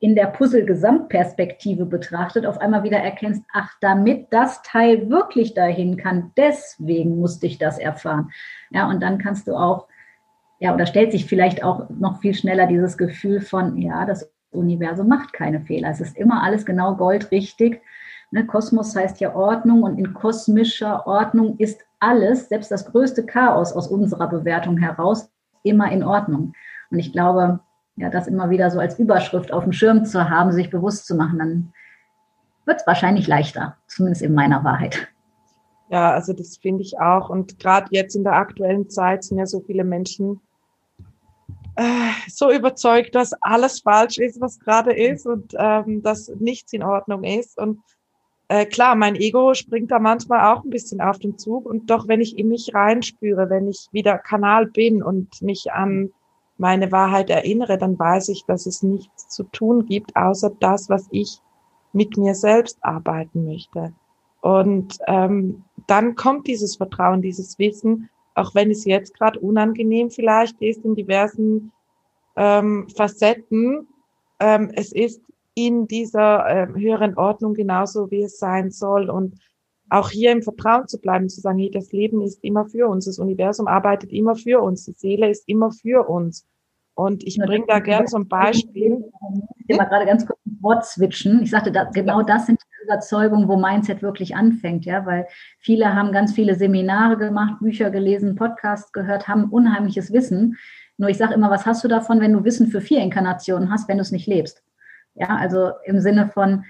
[0.01, 6.33] in der Puzzle-Gesamtperspektive betrachtet, auf einmal wieder erkennst, ach, damit das Teil wirklich dahin kann,
[6.37, 8.31] deswegen musste ich das erfahren.
[8.71, 9.89] Ja, und dann kannst du auch,
[10.59, 15.09] ja, oder stellt sich vielleicht auch noch viel schneller dieses Gefühl von, ja, das Universum
[15.09, 15.91] macht keine Fehler.
[15.91, 17.83] Es ist immer alles genau goldrichtig.
[18.31, 23.73] Ne, Kosmos heißt ja Ordnung und in kosmischer Ordnung ist alles, selbst das größte Chaos
[23.73, 25.31] aus unserer Bewertung heraus,
[25.63, 26.53] immer in Ordnung.
[26.91, 27.61] Und ich glaube,
[27.97, 31.15] ja, das immer wieder so als Überschrift auf dem Schirm zu haben, sich bewusst zu
[31.15, 31.73] machen, dann
[32.67, 35.09] wird es wahrscheinlich leichter, zumindest in meiner Wahrheit.
[35.91, 37.29] Ja, also das finde ich auch.
[37.31, 40.41] Und gerade jetzt in der aktuellen Zeit sind ja so viele Menschen
[41.77, 46.83] äh, so überzeugt, dass alles falsch ist, was gerade ist und ähm, dass nichts in
[46.83, 47.59] Ordnung ist.
[47.59, 47.81] Und
[48.49, 51.67] äh, klar, mein Ego springt da manchmal auch ein bisschen auf den Zug.
[51.67, 56.13] Und doch, wenn ich in mich reinspüre, wenn ich wieder Kanal bin und mich an
[56.57, 61.09] meine Wahrheit erinnere, dann weiß ich, dass es nichts zu tun gibt, außer das, was
[61.11, 61.41] ich
[61.93, 63.93] mit mir selbst arbeiten möchte.
[64.41, 70.61] Und ähm, dann kommt dieses Vertrauen, dieses Wissen, auch wenn es jetzt gerade unangenehm vielleicht
[70.61, 71.73] ist in diversen
[72.37, 73.87] ähm, Facetten,
[74.41, 75.23] ähm, es ist
[75.55, 79.09] in dieser äh, höheren Ordnung genauso, wie es sein soll.
[79.09, 79.39] Und
[79.89, 83.05] auch hier im Vertrauen zu bleiben, zu sagen, hey, das Leben ist immer für uns,
[83.05, 86.47] das Universum arbeitet immer für uns, die Seele ist immer für uns.
[86.95, 89.05] Und ich bringe da gern so ein Beispiel.
[89.59, 91.43] Ich will mal gerade ganz kurz ein Wort switchen.
[91.43, 95.27] Ich sagte, da, genau das sind die Überzeugungen, wo Mindset wirklich anfängt, ja, weil
[95.59, 100.57] viele haben ganz viele Seminare gemacht, Bücher gelesen, Podcasts gehört, haben unheimliches Wissen.
[100.97, 103.89] Nur ich sage immer, was hast du davon, wenn du Wissen für vier Inkarnationen hast,
[103.89, 104.63] wenn du es nicht lebst?
[105.15, 106.65] Ja, also im Sinne von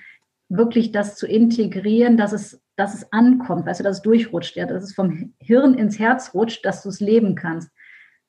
[0.48, 4.66] wirklich das zu integrieren, dass es dass es ankommt, weißt du, dass es durchrutscht, ja,
[4.66, 7.70] dass es vom Hirn ins Herz rutscht, dass du es leben kannst.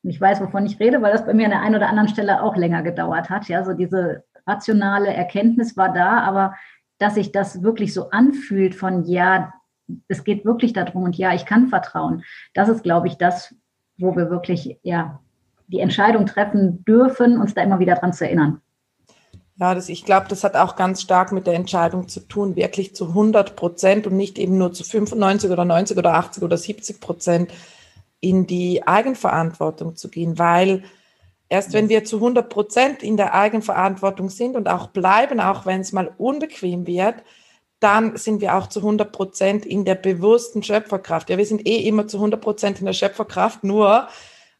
[0.03, 2.09] Und ich weiß, wovon ich rede, weil das bei mir an der einen oder anderen
[2.09, 3.47] Stelle auch länger gedauert hat.
[3.47, 6.55] Ja, so diese rationale Erkenntnis war da, aber
[6.97, 9.53] dass sich das wirklich so anfühlt von, ja,
[10.07, 12.23] es geht wirklich darum und ja, ich kann vertrauen.
[12.53, 13.53] Das ist, glaube ich, das,
[13.97, 15.19] wo wir wirklich, ja,
[15.67, 18.61] die Entscheidung treffen dürfen, uns da immer wieder dran zu erinnern.
[19.57, 22.93] Ja, das, ich glaube, das hat auch ganz stark mit der Entscheidung zu tun, wirklich
[22.93, 26.99] zu 100 Prozent und nicht eben nur zu 95 oder 90 oder 80 oder 70
[26.99, 27.51] Prozent
[28.19, 30.83] in die Eigenverantwortung zu gehen, weil
[31.55, 35.79] erst wenn wir zu 100 Prozent in der Eigenverantwortung sind und auch bleiben, auch wenn
[35.79, 37.23] es mal unbequem wird,
[37.79, 41.29] dann sind wir auch zu 100 Prozent in der bewussten Schöpferkraft.
[41.29, 44.09] Ja, wir sind eh immer zu 100 Prozent in der Schöpferkraft, nur,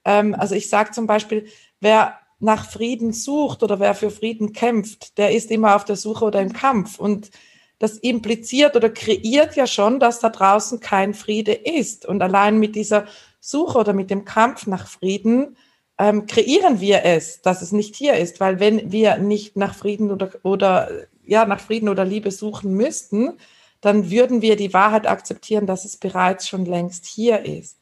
[0.05, 1.47] ähm, also ich sage zum Beispiel,
[1.81, 6.23] wer nach Frieden sucht oder wer für Frieden kämpft, der ist immer auf der Suche
[6.23, 6.97] oder im Kampf.
[6.97, 7.29] Und
[7.77, 12.05] das impliziert oder kreiert ja schon, dass da draußen kein Friede ist.
[12.05, 13.05] Und allein mit dieser
[13.41, 15.57] Suche oder mit dem Kampf nach Frieden
[15.97, 18.39] ähm, kreieren wir es, dass es nicht hier ist.
[18.39, 20.89] Weil wenn wir nicht nach Frieden oder, oder
[21.25, 23.33] ja, nach Frieden oder Liebe suchen müssten,
[23.81, 27.77] dann würden wir die Wahrheit akzeptieren, dass es bereits schon längst hier ist.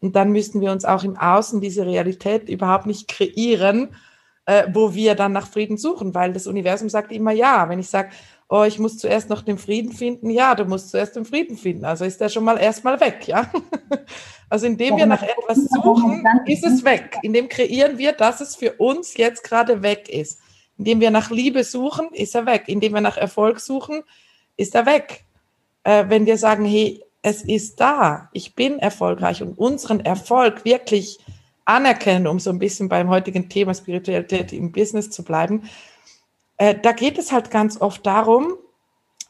[0.00, 3.94] Und dann müssten wir uns auch im Außen diese Realität überhaupt nicht kreieren,
[4.46, 7.68] äh, wo wir dann nach Frieden suchen, weil das Universum sagt immer ja.
[7.68, 8.10] Wenn ich sage,
[8.48, 11.84] oh, ich muss zuerst noch den Frieden finden, ja, du musst zuerst den Frieden finden.
[11.84, 13.50] Also ist der schon mal erstmal weg, ja.
[14.54, 17.18] Also indem wir nach etwas suchen, ist es weg.
[17.22, 20.38] Indem kreieren wir, dass es für uns jetzt gerade weg ist.
[20.78, 22.68] Indem wir nach Liebe suchen, ist er weg.
[22.68, 24.04] Indem wir nach Erfolg suchen,
[24.56, 25.24] ist er weg.
[25.82, 31.18] Äh, wenn wir sagen, hey, es ist da, ich bin erfolgreich und unseren Erfolg wirklich
[31.64, 35.68] anerkennen, um so ein bisschen beim heutigen Thema Spiritualität im Business zu bleiben,
[36.58, 38.54] äh, da geht es halt ganz oft darum,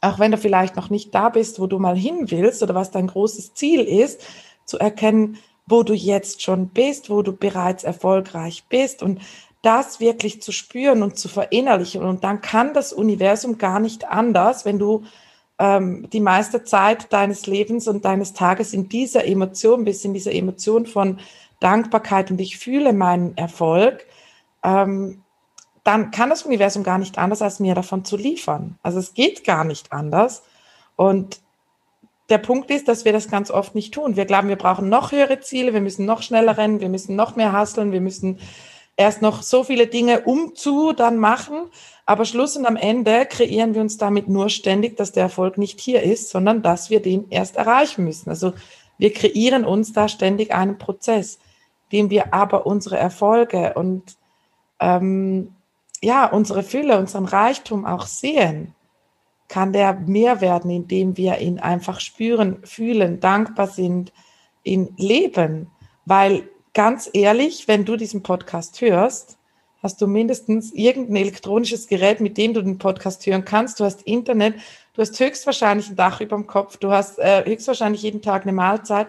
[0.03, 2.91] auch wenn du vielleicht noch nicht da bist, wo du mal hin willst oder was
[2.91, 4.21] dein großes Ziel ist,
[4.65, 9.21] zu erkennen, wo du jetzt schon bist, wo du bereits erfolgreich bist und
[9.63, 12.03] das wirklich zu spüren und zu verinnerlichen.
[12.03, 15.05] Und dann kann das Universum gar nicht anders, wenn du
[15.59, 20.33] ähm, die meiste Zeit deines Lebens und deines Tages in dieser Emotion bist, in dieser
[20.33, 21.19] Emotion von
[21.61, 24.07] Dankbarkeit und ich fühle meinen Erfolg,
[24.63, 25.23] ähm,
[25.83, 28.79] dann kann das Universum gar nicht anders, als mir davon zu liefern.
[28.83, 30.43] Also es geht gar nicht anders.
[30.97, 31.41] Und
[32.31, 34.17] der Punkt ist, dass wir das ganz oft nicht tun.
[34.17, 37.37] Wir glauben, wir brauchen noch höhere Ziele, wir müssen noch schneller rennen, wir müssen noch
[37.37, 38.39] mehr hasseln, wir müssen
[38.97, 41.69] erst noch so viele Dinge um zu dann machen.
[42.07, 45.81] Aber Schluss und am Ende kreieren wir uns damit nur ständig, dass der Erfolg nicht
[45.81, 48.31] hier ist, sondern dass wir den erst erreichen müssen.
[48.31, 48.53] Also
[48.99, 51.39] wir kreieren uns da ständig einen Prozess,
[51.93, 54.17] dem wir aber unsere Erfolge und
[54.81, 55.55] ähm,
[56.03, 58.75] ja, unsere Fülle, unseren Reichtum auch sehen,
[59.49, 64.13] kann der mehr werden, indem wir ihn einfach spüren, fühlen, dankbar sind,
[64.63, 65.71] ihn leben.
[66.07, 69.39] Weil ganz ehrlich, wenn du diesen Podcast hörst,
[69.83, 73.79] hast du mindestens irgendein elektronisches Gerät, mit dem du den Podcast hören kannst.
[73.79, 74.55] Du hast Internet,
[74.95, 78.53] du hast höchstwahrscheinlich ein Dach über dem Kopf, du hast äh, höchstwahrscheinlich jeden Tag eine
[78.53, 79.09] Mahlzeit.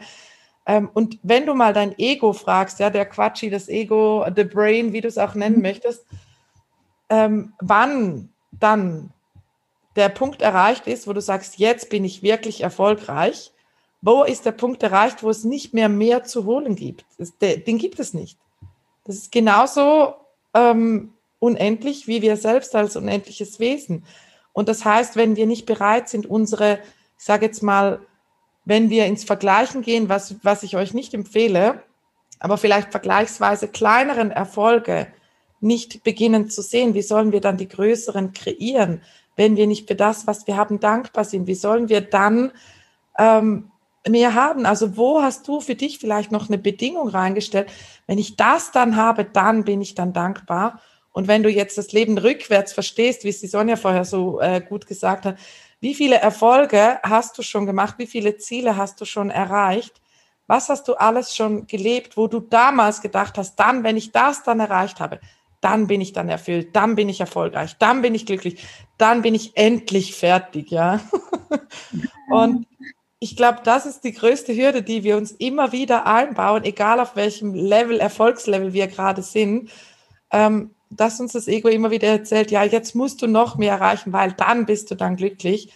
[0.65, 4.91] Ähm, und wenn du mal dein Ego fragst, ja, der Quatschi, das Ego, the Brain,
[4.91, 6.05] wie du es auch nennen möchtest,
[7.09, 9.11] ähm, wann dann
[9.95, 13.51] der Punkt erreicht ist, wo du sagst, jetzt bin ich wirklich erfolgreich,
[14.01, 17.05] wo ist der Punkt erreicht, wo es nicht mehr mehr zu holen gibt?
[17.41, 18.37] Den gibt es nicht.
[19.05, 20.15] Das ist genauso
[20.53, 24.05] ähm, unendlich wie wir selbst als unendliches Wesen.
[24.53, 26.79] Und das heißt, wenn wir nicht bereit sind, unsere,
[27.17, 27.99] ich sage jetzt mal,
[28.63, 31.83] wenn wir ins Vergleichen gehen, was, was ich euch nicht empfehle,
[32.39, 35.07] aber vielleicht vergleichsweise kleineren Erfolge
[35.61, 39.01] nicht beginnen zu sehen, wie sollen wir dann die größeren kreieren,
[39.35, 41.47] wenn wir nicht für das, was wir haben, dankbar sind?
[41.47, 42.51] Wie sollen wir dann
[43.17, 43.71] ähm,
[44.07, 44.65] mehr haben?
[44.65, 47.69] Also wo hast du für dich vielleicht noch eine Bedingung reingestellt?
[48.07, 50.81] Wenn ich das dann habe, dann bin ich dann dankbar.
[51.11, 54.61] Und wenn du jetzt das Leben rückwärts verstehst, wie es die Sonja vorher so äh,
[54.61, 55.37] gut gesagt hat,
[55.79, 57.95] wie viele Erfolge hast du schon gemacht?
[57.97, 60.01] Wie viele Ziele hast du schon erreicht?
[60.47, 64.43] Was hast du alles schon gelebt, wo du damals gedacht hast, dann, wenn ich das
[64.43, 65.19] dann erreicht habe,
[65.65, 68.63] dann bin ich dann erfüllt, dann bin ich erfolgreich, dann bin ich glücklich,
[68.99, 70.99] dann bin ich endlich fertig, ja.
[72.29, 72.67] Und
[73.17, 77.15] ich glaube, das ist die größte Hürde, die wir uns immer wieder einbauen, egal auf
[77.15, 79.71] welchem Level, Erfolgslevel wir gerade sind,
[80.29, 84.13] ähm, dass uns das Ego immer wieder erzählt, ja, jetzt musst du noch mehr erreichen,
[84.13, 85.73] weil dann bist du dann glücklich,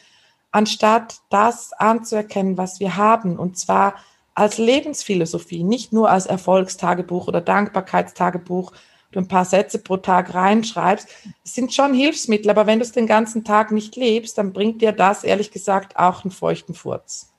[0.51, 3.95] anstatt das anzuerkennen, was wir haben, und zwar
[4.35, 8.71] als Lebensphilosophie, nicht nur als Erfolgstagebuch oder Dankbarkeitstagebuch
[9.11, 11.07] du ein paar Sätze pro Tag reinschreibst,
[11.43, 14.91] sind schon Hilfsmittel, aber wenn du es den ganzen Tag nicht lebst, dann bringt dir
[14.91, 17.29] das ehrlich gesagt auch einen feuchten Furz.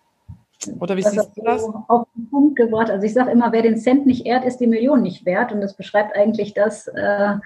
[0.78, 1.62] Oder wie das siehst du das?
[1.88, 2.90] Auf den Punkt gebracht.
[2.90, 5.52] Also ich sage immer, wer den Cent nicht ehrt, ist die Million nicht wert.
[5.52, 7.36] Und das beschreibt eigentlich das, äh,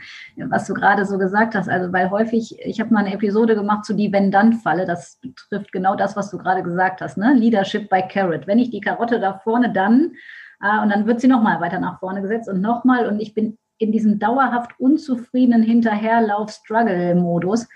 [0.48, 1.68] was du gerade so gesagt hast.
[1.68, 4.84] Also weil häufig, ich habe mal eine Episode gemacht zu die Wenn-Dann-Falle.
[4.84, 7.16] Das betrifft genau das, was du gerade gesagt hast.
[7.16, 7.34] Ne?
[7.34, 8.46] Leadership by Carrot.
[8.46, 10.14] Wenn ich die Karotte da vorne dann,
[10.60, 13.06] äh, und dann wird sie nochmal weiter nach vorne gesetzt und nochmal.
[13.06, 17.66] Und ich bin in diesem dauerhaft unzufriedenen Hinterherlauf-Struggle-Modus,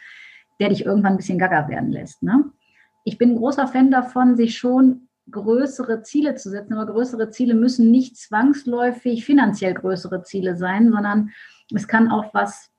[0.61, 2.23] der dich irgendwann ein bisschen gaga werden lässt.
[2.23, 2.45] Ne?
[3.05, 7.55] Ich bin ein großer Fan davon, sich schon größere Ziele zu setzen, aber größere Ziele
[7.55, 11.31] müssen nicht zwangsläufig finanziell größere Ziele sein, sondern
[11.75, 12.71] es kann auch was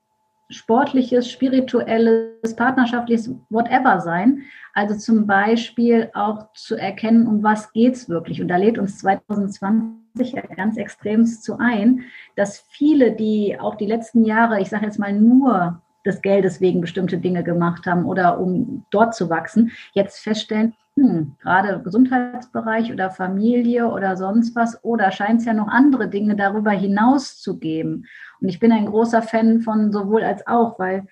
[0.50, 4.42] sportliches, spirituelles, partnerschaftliches, whatever sein.
[4.74, 8.42] Also zum Beispiel auch zu erkennen, um was geht es wirklich.
[8.42, 12.04] Und da lädt uns 2020 ja ganz extremst zu ein,
[12.36, 16.80] dass viele, die auch die letzten Jahre, ich sage jetzt mal nur des Geldes wegen
[16.80, 23.10] bestimmte Dinge gemacht haben oder um dort zu wachsen, jetzt feststellen, hm, gerade Gesundheitsbereich oder
[23.10, 28.06] Familie oder sonst was, oder scheint es ja noch andere Dinge darüber hinaus zu geben.
[28.40, 31.06] Und ich bin ein großer Fan von sowohl als auch, weil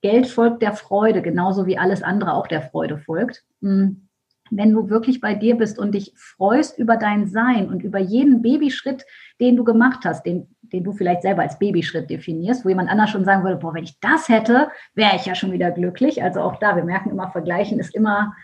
[0.00, 3.44] Geld folgt der Freude, genauso wie alles andere auch der Freude folgt.
[3.60, 4.07] Hm,
[4.50, 8.42] wenn du wirklich bei dir bist und dich freust über dein Sein und über jeden
[8.42, 9.04] Babyschritt,
[9.40, 13.10] den du gemacht hast, den, den du vielleicht selber als Babyschritt definierst, wo jemand anders
[13.10, 16.22] schon sagen würde, boah, wenn ich das hätte, wäre ich ja schon wieder glücklich.
[16.22, 18.34] Also auch da, wir merken immer, vergleichen ist immer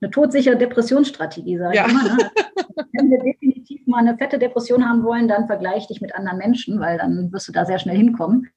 [0.00, 1.86] eine todsichere Depressionsstrategie, sage ja.
[1.86, 2.16] ich immer.
[2.16, 2.30] Ne?
[2.92, 6.80] Wenn wir definitiv mal eine fette Depression haben wollen, dann vergleich dich mit anderen Menschen,
[6.80, 8.48] weil dann wirst du da sehr schnell hinkommen.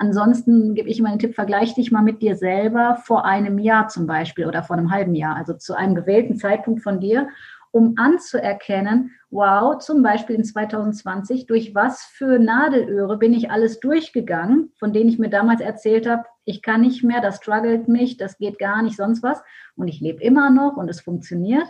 [0.00, 3.88] Ansonsten gebe ich immer einen Tipp, vergleich dich mal mit dir selber vor einem Jahr
[3.88, 7.28] zum Beispiel oder vor einem halben Jahr, also zu einem gewählten Zeitpunkt von dir
[7.70, 14.72] um anzuerkennen, wow, zum Beispiel in 2020, durch was für Nadelöhre bin ich alles durchgegangen,
[14.78, 18.38] von denen ich mir damals erzählt habe, ich kann nicht mehr, das struggelt mich, das
[18.38, 19.40] geht gar nicht, sonst was.
[19.76, 21.68] Und ich lebe immer noch und es funktioniert.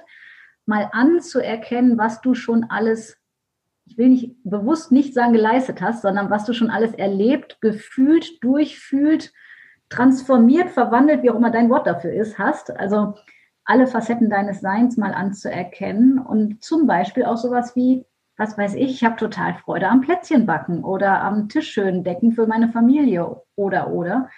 [0.65, 3.20] Mal anzuerkennen, was du schon alles,
[3.91, 8.43] ich will nicht bewusst nicht sagen geleistet hast, sondern was du schon alles erlebt, gefühlt,
[8.43, 9.33] durchfühlt,
[9.89, 12.71] transformiert, verwandelt, wie auch immer dein Wort dafür ist, hast.
[12.79, 13.15] Also
[13.65, 18.05] alle Facetten deines Seins mal anzuerkennen und zum Beispiel auch sowas wie,
[18.37, 22.47] was weiß ich, ich habe total Freude am Plätzchenbacken oder am Tisch schön decken für
[22.47, 24.31] meine Familie oder oder,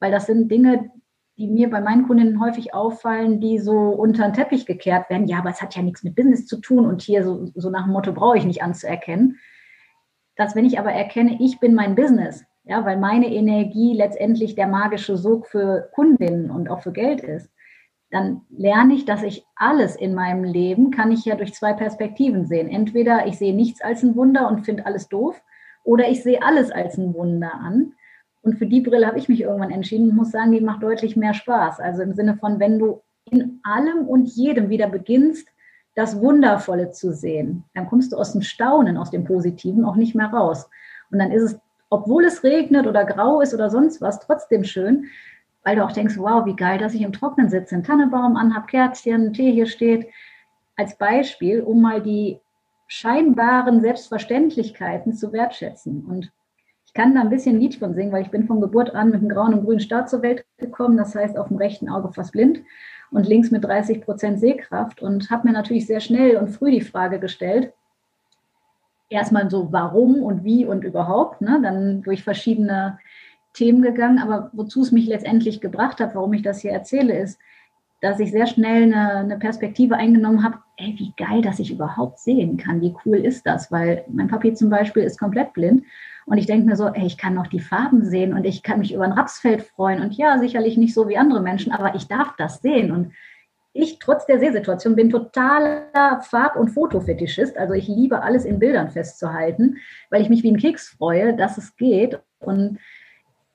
[0.00, 0.90] weil das sind Dinge,
[1.38, 5.28] die mir bei meinen Kundinnen häufig auffallen, die so unter den Teppich gekehrt werden.
[5.28, 7.84] Ja, aber es hat ja nichts mit Business zu tun und hier so, so nach
[7.84, 9.38] dem Motto brauche ich nicht anzuerkennen.
[10.34, 14.66] Dass wenn ich aber erkenne, ich bin mein Business, ja, weil meine Energie letztendlich der
[14.66, 17.50] magische Sog für Kundinnen und auch für Geld ist,
[18.10, 22.46] dann lerne ich, dass ich alles in meinem Leben kann ich ja durch zwei Perspektiven
[22.46, 22.68] sehen.
[22.68, 25.40] Entweder ich sehe nichts als ein Wunder und finde alles doof,
[25.84, 27.92] oder ich sehe alles als ein Wunder an
[28.48, 31.16] und für die Brille habe ich mich irgendwann entschieden und muss sagen, die macht deutlich
[31.16, 31.80] mehr Spaß.
[31.80, 35.46] Also im Sinne von, wenn du in allem und jedem wieder beginnst,
[35.94, 40.14] das Wundervolle zu sehen, dann kommst du aus dem Staunen, aus dem Positiven auch nicht
[40.14, 40.70] mehr raus.
[41.10, 45.04] Und dann ist es, obwohl es regnet oder grau ist oder sonst was, trotzdem schön,
[45.62, 48.66] weil du auch denkst, wow, wie geil, dass ich im Trocknen sitze, einen Tannenbaum anhab,
[48.66, 50.06] Kerzchen, Tee hier steht.
[50.74, 52.40] Als Beispiel, um mal die
[52.86, 56.06] scheinbaren Selbstverständlichkeiten zu wertschätzen.
[56.06, 56.32] Und
[56.88, 59.20] ich kann da ein bisschen Lied von singen, weil ich bin von Geburt an mit
[59.20, 60.96] einem grauen und grünen Star zur Welt gekommen.
[60.96, 62.62] Das heißt, auf dem rechten Auge fast blind
[63.10, 66.80] und links mit 30 Prozent Sehkraft und habe mir natürlich sehr schnell und früh die
[66.80, 67.74] Frage gestellt,
[69.10, 71.60] erstmal so warum und wie und überhaupt, ne?
[71.62, 72.98] dann durch verschiedene
[73.52, 74.18] Themen gegangen.
[74.18, 77.38] Aber wozu es mich letztendlich gebracht hat, warum ich das hier erzähle, ist,
[78.00, 82.20] dass ich sehr schnell eine, eine Perspektive eingenommen habe, ey, wie geil, dass ich überhaupt
[82.20, 85.82] sehen kann, wie cool ist das, weil mein Papi zum Beispiel ist komplett blind
[86.28, 88.80] und ich denke mir so, ey, ich kann noch die Farben sehen und ich kann
[88.80, 90.02] mich über ein Rapsfeld freuen.
[90.02, 92.92] Und ja, sicherlich nicht so wie andere Menschen, aber ich darf das sehen.
[92.92, 93.12] Und
[93.72, 97.56] ich, trotz der Sehsituation, bin totaler Farb- und Fotofetischist.
[97.56, 99.78] Also ich liebe alles in Bildern festzuhalten,
[100.10, 102.20] weil ich mich wie ein Keks freue, dass es geht.
[102.40, 102.78] Und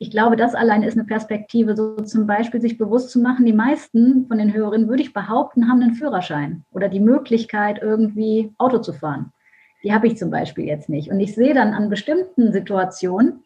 [0.04, 3.54] ich glaube, das allein ist eine Perspektive, so zum Beispiel sich bewusst zu machen, die
[3.54, 8.80] meisten von den Hörerinnen, würde ich behaupten, haben einen Führerschein oder die Möglichkeit, irgendwie Auto
[8.80, 9.32] zu fahren.
[9.82, 11.10] Die habe ich zum Beispiel jetzt nicht.
[11.10, 13.43] Und ich sehe dann an bestimmten Situationen,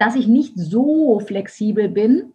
[0.00, 2.32] dass ich nicht so flexibel bin,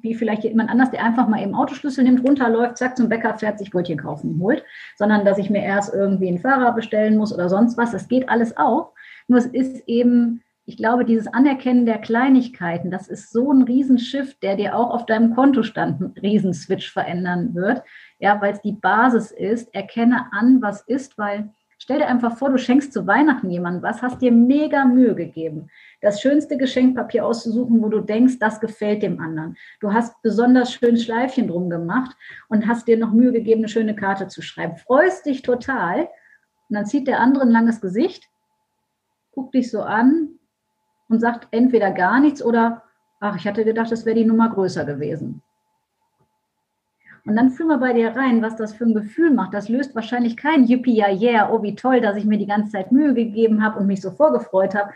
[0.00, 3.58] wie vielleicht jemand anders, der einfach mal eben Autoschlüssel nimmt, runterläuft, zack, zum Bäcker fährt,
[3.58, 4.64] sich Brötchen kaufen holt,
[4.96, 7.92] sondern dass ich mir erst irgendwie einen Fahrer bestellen muss oder sonst was.
[7.92, 8.92] Das geht alles auch.
[9.28, 14.38] Nur es ist eben, ich glaube, dieses Anerkennen der Kleinigkeiten, das ist so ein Riesenschiff,
[14.40, 17.82] der dir auch auf deinem Kontostand einen Riesenswitch verändern wird.
[18.18, 19.74] Ja, weil es die Basis ist.
[19.74, 24.00] Erkenne an, was ist, weil Stell dir einfach vor, du schenkst zu Weihnachten jemandem was,
[24.00, 25.68] hast dir mega Mühe gegeben,
[26.00, 29.56] das schönste Geschenkpapier auszusuchen, wo du denkst, das gefällt dem anderen.
[29.80, 32.16] Du hast besonders schön Schleifchen drum gemacht
[32.48, 34.76] und hast dir noch Mühe gegeben, eine schöne Karte zu schreiben.
[34.76, 36.08] Freust dich total
[36.68, 38.30] und dann zieht der andere ein langes Gesicht,
[39.32, 40.38] guckt dich so an
[41.08, 42.82] und sagt entweder gar nichts oder,
[43.20, 45.42] ach, ich hatte gedacht, das wäre die Nummer größer gewesen.
[47.26, 49.54] Und dann fühl mal bei dir rein, was das für ein Gefühl macht.
[49.54, 52.72] Das löst wahrscheinlich kein Yippie, ja, yeah, oh, wie toll, dass ich mir die ganze
[52.72, 54.92] Zeit Mühe gegeben habe und mich so vorgefreut habe,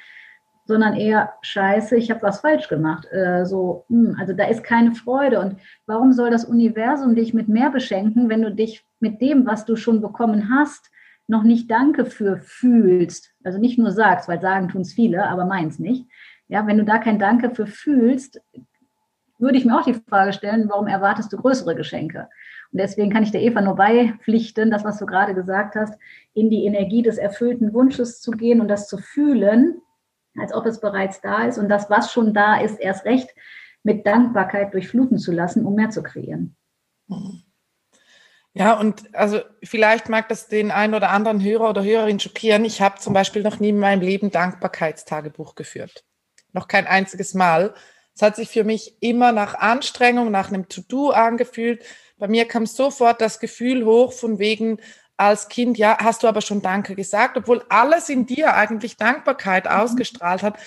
[0.67, 3.07] sondern eher, scheiße, ich habe was falsch gemacht.
[3.11, 5.41] Äh, so, mh, hm, also da ist keine Freude.
[5.41, 5.57] Und
[5.87, 9.77] warum soll das Universum dich mit mehr beschenken, wenn du dich mit dem, was du
[9.77, 10.91] schon bekommen hast,
[11.27, 13.33] noch nicht Danke für fühlst?
[13.49, 16.05] Also nicht nur sagst, weil sagen tun es viele, aber meins nicht.
[16.49, 18.43] Ja, wenn du da kein Danke für fühlst,
[19.39, 22.29] würde ich mir auch die Frage stellen, warum erwartest du größere Geschenke?
[22.71, 25.99] Und deswegen kann ich der Eva nur beipflichten, das, was du gerade gesagt hast,
[26.35, 29.81] in die Energie des erfüllten Wunsches zu gehen und das zu fühlen,
[30.39, 33.31] als ob es bereits da ist und das, was schon da ist, erst recht
[33.83, 36.55] mit Dankbarkeit durchfluten zu lassen, um mehr zu kreieren.
[38.55, 42.65] Ja, und also vielleicht mag das den einen oder anderen Hörer oder Hörerin schockieren.
[42.65, 46.05] Ich habe zum Beispiel noch nie in meinem Leben Dankbarkeitstagebuch geführt.
[46.53, 47.75] Noch kein einziges Mal.
[48.15, 51.85] Es hat sich für mich immer nach Anstrengung, nach einem To-Do angefühlt.
[52.17, 54.79] Bei mir kam sofort das Gefühl hoch von wegen,
[55.19, 59.65] als Kind, ja, hast du aber schon Danke gesagt, obwohl alles in dir eigentlich Dankbarkeit
[59.65, 59.73] mhm.
[59.73, 60.59] ausgestrahlt hat.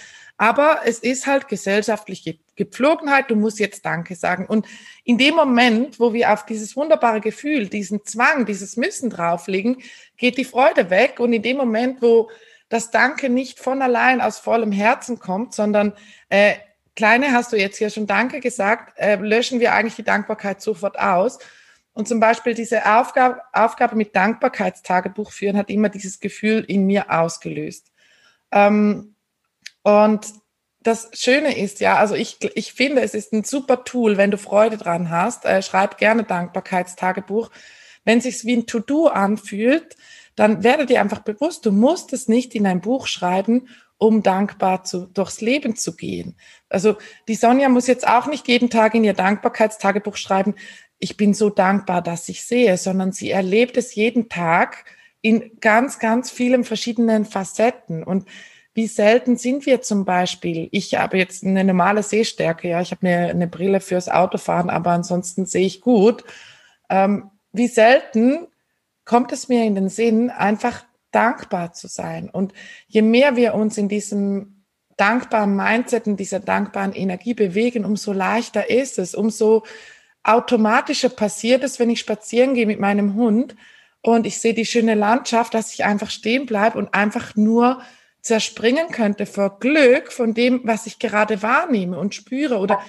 [0.41, 4.47] Aber es ist halt gesellschaftliche Gepflogenheit, du musst jetzt Danke sagen.
[4.47, 4.65] Und
[5.03, 9.83] in dem Moment, wo wir auf dieses wunderbare Gefühl, diesen Zwang, dieses Müssen drauflegen,
[10.17, 11.19] geht die Freude weg.
[11.19, 12.31] Und in dem Moment, wo
[12.69, 15.93] das Danke nicht von allein aus vollem Herzen kommt, sondern
[16.29, 16.55] äh,
[16.95, 20.97] Kleine hast du jetzt hier schon Danke gesagt, äh, löschen wir eigentlich die Dankbarkeit sofort
[20.97, 21.37] aus.
[21.93, 27.11] Und zum Beispiel diese Aufgabe, Aufgabe mit Dankbarkeitstagebuch führen hat immer dieses Gefühl in mir
[27.11, 27.91] ausgelöst.
[28.51, 29.13] Ähm,
[29.83, 30.21] und
[30.83, 34.37] das Schöne ist ja, also ich, ich finde, es ist ein super Tool, wenn du
[34.37, 35.45] Freude dran hast.
[35.45, 37.51] Äh, schreib gerne Dankbarkeitstagebuch.
[38.03, 39.95] Wenn es sich wie ein To-Do anfühlt,
[40.35, 43.67] dann werde dir einfach bewusst, du musst es nicht in ein Buch schreiben,
[43.97, 46.35] um dankbar zu, durchs Leben zu gehen.
[46.69, 50.55] Also die Sonja muss jetzt auch nicht jeden Tag in ihr Dankbarkeitstagebuch schreiben,
[50.97, 54.85] ich bin so dankbar, dass ich sehe, sondern sie erlebt es jeden Tag
[55.21, 58.03] in ganz, ganz vielen verschiedenen Facetten.
[58.03, 58.27] Und
[58.73, 63.07] wie selten sind wir zum Beispiel, ich habe jetzt eine normale Sehstärke, ja, ich habe
[63.07, 66.23] eine, eine Brille fürs Autofahren, aber ansonsten sehe ich gut.
[66.89, 68.47] Ähm, wie selten
[69.03, 72.29] kommt es mir in den Sinn, einfach dankbar zu sein.
[72.29, 72.53] Und
[72.87, 74.63] je mehr wir uns in diesem
[74.95, 79.63] dankbaren Mindset, in dieser dankbaren Energie bewegen, umso leichter ist es, umso
[80.23, 83.55] automatischer passiert es, wenn ich spazieren gehe mit meinem Hund
[84.01, 87.81] und ich sehe die schöne Landschaft, dass ich einfach stehen bleibe und einfach nur
[88.21, 92.79] zerspringen könnte vor Glück von dem, was ich gerade wahrnehme und spüre oder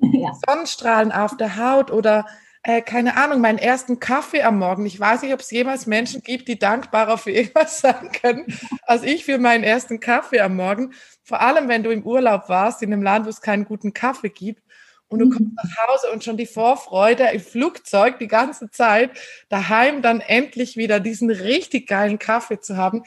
[0.00, 0.32] ja.
[0.46, 2.26] Sonnenstrahlen auf der Haut oder
[2.62, 4.84] äh, keine Ahnung, meinen ersten Kaffee am Morgen.
[4.84, 8.46] Ich weiß nicht, ob es jemals Menschen gibt, die dankbarer für irgendwas sein können,
[8.82, 10.92] als ich für meinen ersten Kaffee am Morgen.
[11.22, 14.30] Vor allem, wenn du im Urlaub warst, in einem Land, wo es keinen guten Kaffee
[14.30, 14.62] gibt.
[15.08, 15.30] Und du mhm.
[15.30, 19.12] kommst nach Hause und schon die Vorfreude im Flugzeug die ganze Zeit,
[19.48, 23.04] daheim dann endlich wieder diesen richtig geilen Kaffee zu haben.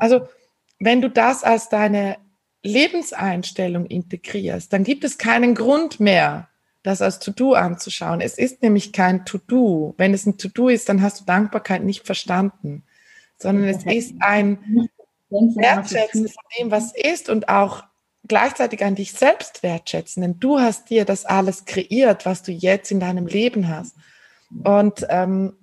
[0.00, 0.26] Also,
[0.78, 2.18] wenn du das als deine
[2.62, 6.48] Lebenseinstellung integrierst, dann gibt es keinen Grund mehr,
[6.82, 8.20] das als To-Do anzuschauen.
[8.20, 9.94] Es ist nämlich kein To-Do.
[9.96, 12.84] Wenn es ein To-Do ist, dann hast du Dankbarkeit nicht verstanden,
[13.38, 14.88] sondern es ist ein
[15.30, 17.84] Wertschätzen von dem, was ist und auch
[18.28, 22.90] gleichzeitig an dich selbst wertschätzen, denn du hast dir das alles kreiert, was du jetzt
[22.90, 23.94] in deinem Leben hast.
[24.64, 25.56] Und ähm,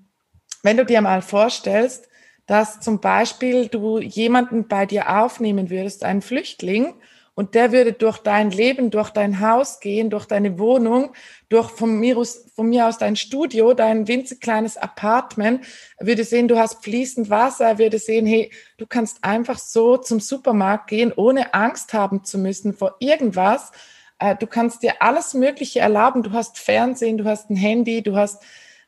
[0.62, 2.08] wenn du dir mal vorstellst,
[2.46, 6.96] dass zum Beispiel du jemanden bei dir aufnehmen würdest, einen Flüchtling,
[7.36, 11.14] und der würde durch dein Leben, durch dein Haus gehen, durch deine Wohnung,
[11.50, 15.66] durch von mir aus, von mir aus dein Studio, dein winzig kleines Apartment,
[16.00, 20.20] würde sehen, du hast fließend Wasser, er würde sehen, hey, du kannst einfach so zum
[20.20, 23.72] Supermarkt gehen, ohne Angst haben zu müssen vor irgendwas.
[24.20, 26.22] Äh, du kannst dir alles Mögliche erlauben.
[26.22, 28.44] Du hast Fernsehen, du hast ein Handy, du hast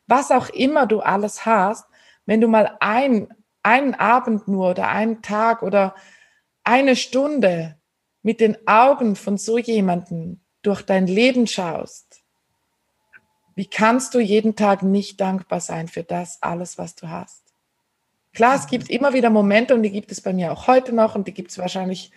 [0.08, 1.86] was auch immer du alles hast.
[2.28, 3.28] Wenn du mal ein,
[3.66, 5.96] einen Abend nur oder einen Tag oder
[6.64, 7.78] eine Stunde
[8.22, 12.24] mit den Augen von so jemanden durch dein Leben schaust,
[13.56, 17.54] wie kannst du jeden Tag nicht dankbar sein für das alles, was du hast?
[18.34, 21.16] Klar, es gibt immer wieder Momente und die gibt es bei mir auch heute noch
[21.16, 22.12] und die gibt es wahrscheinlich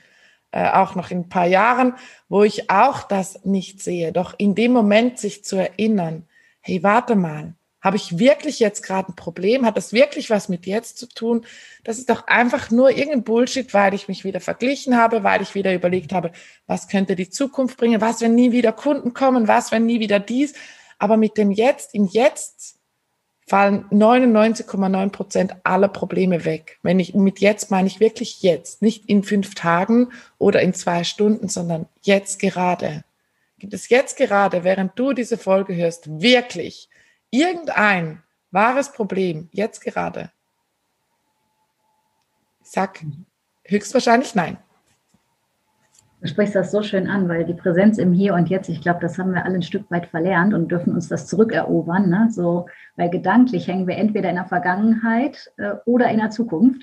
[0.51, 1.95] äh, auch noch in ein paar Jahren,
[2.29, 4.13] wo ich auch das nicht sehe.
[4.13, 6.27] Doch in dem Moment sich zu erinnern,
[6.61, 9.65] hey, warte mal, habe ich wirklich jetzt gerade ein Problem?
[9.65, 11.47] Hat das wirklich was mit jetzt zu tun?
[11.85, 15.55] Das ist doch einfach nur irgendein Bullshit, weil ich mich wieder verglichen habe, weil ich
[15.55, 16.33] wieder überlegt habe,
[16.67, 18.01] was könnte die Zukunft bringen?
[18.01, 19.47] Was, wenn nie wieder Kunden kommen?
[19.47, 20.55] Was, wenn nie wieder dies?
[20.99, 22.79] Aber mit dem Jetzt, im Jetzt
[23.47, 26.79] fallen 99,9 Prozent aller Probleme weg.
[26.83, 31.05] Wenn ich mit jetzt meine ich wirklich jetzt, nicht in fünf Tagen oder in zwei
[31.05, 33.05] Stunden, sondern jetzt gerade.
[33.59, 36.89] Gibt es jetzt gerade, während du diese Folge hörst, wirklich
[37.31, 40.31] irgendein wahres Problem jetzt gerade?
[42.63, 43.01] Sag
[43.65, 44.59] höchstwahrscheinlich nein.
[46.21, 48.99] Du sprichst das so schön an, weil die Präsenz im Hier und Jetzt, ich glaube,
[49.01, 52.11] das haben wir alle ein Stück weit verlernt und dürfen uns das zurückerobern.
[52.11, 52.29] Ne?
[52.31, 52.67] So,
[52.97, 56.83] weil gedanklich hängen wir entweder in der Vergangenheit äh, oder in der Zukunft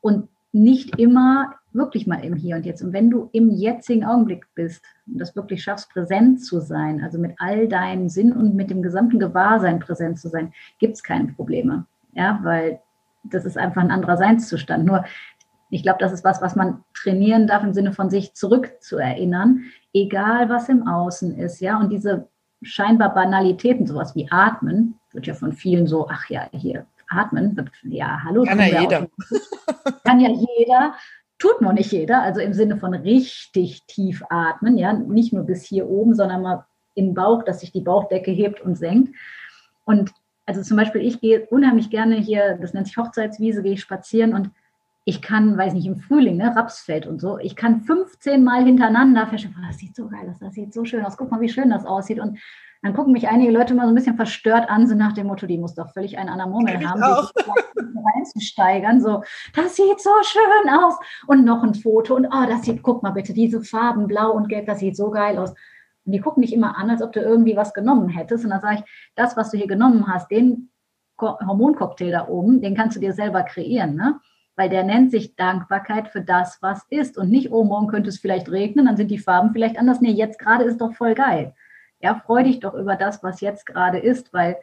[0.00, 2.82] und nicht immer wirklich mal im Hier und Jetzt.
[2.82, 7.18] Und wenn du im jetzigen Augenblick bist und das wirklich schaffst, präsent zu sein, also
[7.18, 11.28] mit all deinem Sinn und mit dem gesamten Gewahrsein präsent zu sein, gibt es keine
[11.32, 11.86] Probleme.
[12.12, 12.80] Ja, weil
[13.24, 14.84] das ist einfach ein anderer Seinszustand.
[14.84, 15.04] Nur,
[15.70, 20.48] ich glaube, das ist was, was man trainieren darf im Sinne von sich zurückzuerinnern, egal
[20.48, 21.60] was im Außen ist.
[21.60, 22.28] Ja, und diese
[22.62, 28.20] scheinbar Banalitäten, sowas wie Atmen, wird ja von vielen so, ach ja, hier atmen, ja,
[28.24, 28.44] hallo.
[28.44, 29.08] Kann ja jeder.
[30.04, 30.94] Kann ja jeder
[31.40, 35.64] tut nur nicht jeder, also im Sinne von richtig tief atmen, ja, nicht nur bis
[35.64, 39.16] hier oben, sondern mal im Bauch, dass sich die Bauchdecke hebt und senkt.
[39.84, 40.12] Und
[40.46, 44.34] also zum Beispiel, ich gehe unheimlich gerne hier, das nennt sich Hochzeitswiese, gehe ich spazieren
[44.34, 44.50] und
[45.10, 49.26] ich kann, weiß nicht, im Frühling, ne, Rapsfeld und so, ich kann 15 Mal hintereinander
[49.26, 51.70] feststellen, das sieht so geil aus, das sieht so schön aus, guck mal, wie schön
[51.70, 52.20] das aussieht.
[52.20, 52.38] Und
[52.82, 55.46] dann gucken mich einige Leute mal so ein bisschen verstört an, so nach dem Motto,
[55.46, 57.02] die muss doch völlig einen anderen Murmel haben,
[58.14, 59.00] reinzusteigern.
[59.02, 59.24] So,
[59.56, 60.94] das sieht so schön aus.
[61.26, 64.48] Und noch ein Foto und oh, das sieht, guck mal bitte, diese Farben, blau und
[64.48, 65.50] gelb, das sieht so geil aus.
[66.04, 68.44] Und die gucken mich immer an, als ob du irgendwie was genommen hättest.
[68.44, 70.70] Und dann sage ich, das, was du hier genommen hast, den
[71.20, 74.20] Hormoncocktail da oben, den kannst du dir selber kreieren, ne?
[74.60, 77.16] Weil der nennt sich Dankbarkeit für das, was ist.
[77.16, 80.02] Und nicht, oh, morgen könnte es vielleicht regnen, dann sind die Farben vielleicht anders.
[80.02, 81.54] Nee, jetzt gerade ist doch voll geil.
[82.02, 84.58] Ja, freu dich doch über das, was jetzt gerade ist, weil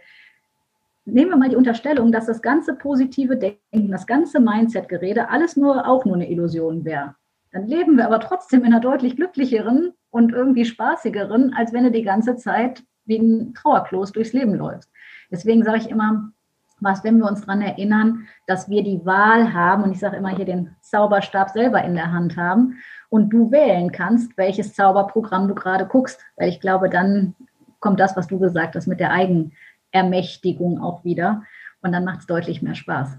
[1.06, 5.88] nehmen wir mal die Unterstellung, dass das ganze positive Denken, das ganze Mindset-Gerede alles nur
[5.88, 7.16] auch nur eine Illusion wäre.
[7.52, 11.90] Dann leben wir aber trotzdem in einer deutlich glücklicheren und irgendwie spaßigeren, als wenn du
[11.90, 14.92] die ganze Zeit wie ein Trauerklos durchs Leben läufst.
[15.32, 16.34] Deswegen sage ich immer,
[16.80, 20.36] was, wenn wir uns daran erinnern, dass wir die Wahl haben und ich sage immer
[20.36, 22.78] hier den Zauberstab selber in der Hand haben
[23.10, 26.20] und du wählen kannst, welches Zauberprogramm du gerade guckst.
[26.36, 27.36] Weil ich glaube, dann
[27.80, 31.44] kommt das, was du gesagt hast, mit der Eigenermächtigung auch wieder.
[31.82, 33.18] Und dann macht es deutlich mehr Spaß.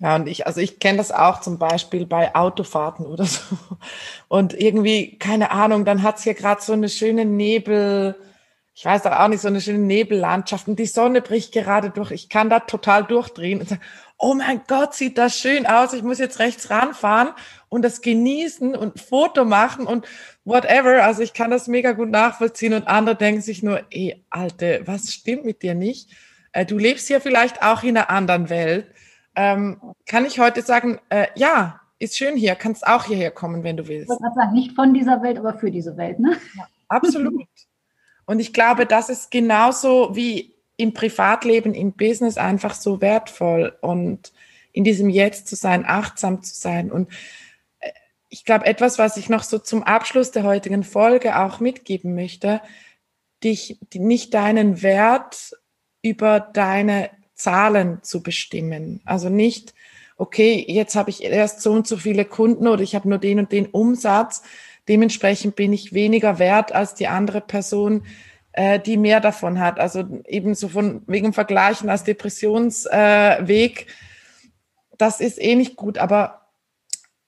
[0.00, 3.56] Ja, und ich, also ich kenne das auch zum Beispiel bei Autofahrten oder so.
[4.28, 8.16] Und irgendwie, keine Ahnung, dann hat es hier gerade so eine schöne Nebel,
[8.76, 12.10] ich weiß doch auch nicht, so eine schöne Nebellandschaft und die Sonne bricht gerade durch.
[12.10, 13.82] Ich kann da total durchdrehen und sagen,
[14.18, 15.92] oh mein Gott, sieht das schön aus.
[15.92, 17.28] Ich muss jetzt rechts ranfahren
[17.68, 20.08] und das genießen und Foto machen und
[20.44, 21.04] whatever.
[21.04, 25.12] Also ich kann das mega gut nachvollziehen und andere denken sich nur, ey, Alte, was
[25.12, 26.10] stimmt mit dir nicht?
[26.50, 28.86] Äh, du lebst ja vielleicht auch in einer anderen Welt.
[29.36, 33.76] Ähm, kann ich heute sagen, äh, ja, ist schön hier, kannst auch hierher kommen, wenn
[33.76, 34.10] du willst.
[34.10, 36.36] Ich wollte sagen, nicht von dieser Welt, aber für diese Welt, ne?
[36.56, 37.46] Ja, absolut.
[38.26, 44.32] Und ich glaube, das ist genauso wie im Privatleben, im Business einfach so wertvoll und
[44.72, 46.90] in diesem Jetzt zu sein, achtsam zu sein.
[46.90, 47.10] Und
[47.80, 47.90] äh,
[48.28, 52.60] ich glaube, etwas, was ich noch so zum Abschluss der heutigen Folge auch mitgeben möchte,
[53.44, 55.52] dich nicht deinen Wert
[56.02, 59.00] über deine Zahlen zu bestimmen.
[59.04, 59.74] Also nicht,
[60.16, 63.38] okay, jetzt habe ich erst so und so viele Kunden oder ich habe nur den
[63.38, 64.42] und den Umsatz,
[64.88, 68.04] Dementsprechend bin ich weniger wert als die andere Person,
[68.52, 69.80] äh, die mehr davon hat.
[69.80, 73.90] Also eben so von wegen Vergleichen als Depressionsweg, äh,
[74.98, 76.48] das ist eh nicht gut, aber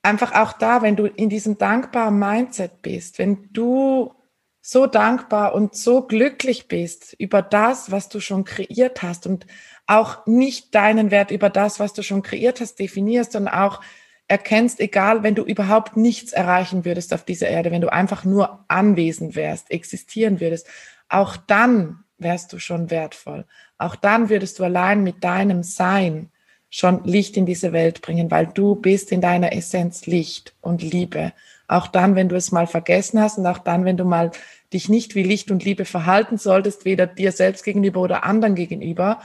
[0.03, 4.15] einfach auch da, wenn du in diesem dankbaren Mindset bist, wenn du
[4.63, 9.47] so dankbar und so glücklich bist über das, was du schon kreiert hast und
[9.87, 13.81] auch nicht deinen Wert über das, was du schon kreiert hast, definierst, sondern auch
[14.29, 18.65] erkennst, egal, wenn du überhaupt nichts erreichen würdest auf dieser Erde, wenn du einfach nur
[18.69, 20.67] anwesend wärst, existieren würdest,
[21.09, 23.45] auch dann wärst du schon wertvoll.
[23.79, 26.31] Auch dann würdest du allein mit deinem Sein
[26.71, 31.33] schon Licht in diese Welt bringen, weil du bist in deiner Essenz Licht und Liebe.
[31.69, 34.33] Auch dann, wenn du es mal vergessen hast und auch dann, wenn du mal
[34.73, 39.21] dich nicht wie Licht und Liebe verhalten solltest, weder dir selbst gegenüber oder anderen gegenüber,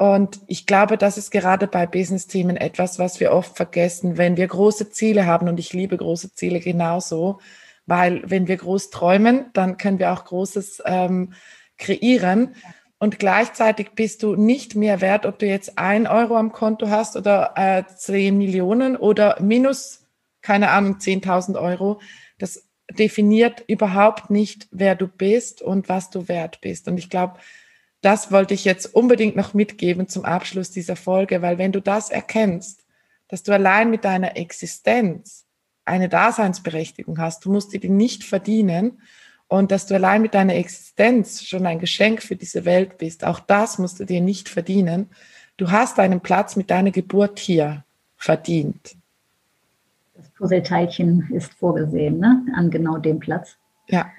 [0.00, 4.46] und ich glaube, das ist gerade bei Business-Themen etwas, was wir oft vergessen, wenn wir
[4.48, 5.46] große Ziele haben.
[5.46, 7.38] Und ich liebe große Ziele genauso,
[7.84, 11.34] weil wenn wir groß träumen, dann können wir auch Großes ähm,
[11.76, 12.54] kreieren.
[12.98, 17.14] Und gleichzeitig bist du nicht mehr wert, ob du jetzt ein Euro am Konto hast
[17.14, 20.06] oder äh, 10 Millionen oder minus,
[20.40, 22.00] keine Ahnung, 10.000 Euro.
[22.38, 26.88] Das definiert überhaupt nicht, wer du bist und was du wert bist.
[26.88, 27.34] Und ich glaube,
[28.00, 32.10] das wollte ich jetzt unbedingt noch mitgeben zum Abschluss dieser Folge, weil wenn du das
[32.10, 32.84] erkennst,
[33.28, 35.46] dass du allein mit deiner Existenz
[35.84, 39.00] eine Daseinsberechtigung hast, du musst dir die nicht verdienen
[39.48, 43.40] und dass du allein mit deiner Existenz schon ein Geschenk für diese Welt bist, auch
[43.40, 45.10] das musst du dir nicht verdienen.
[45.56, 47.84] Du hast einen Platz mit deiner Geburt hier
[48.16, 48.96] verdient.
[50.14, 52.46] Das Puzzleteilchen ist vorgesehen, ne?
[52.54, 53.56] An genau dem Platz.
[53.88, 54.10] Ja.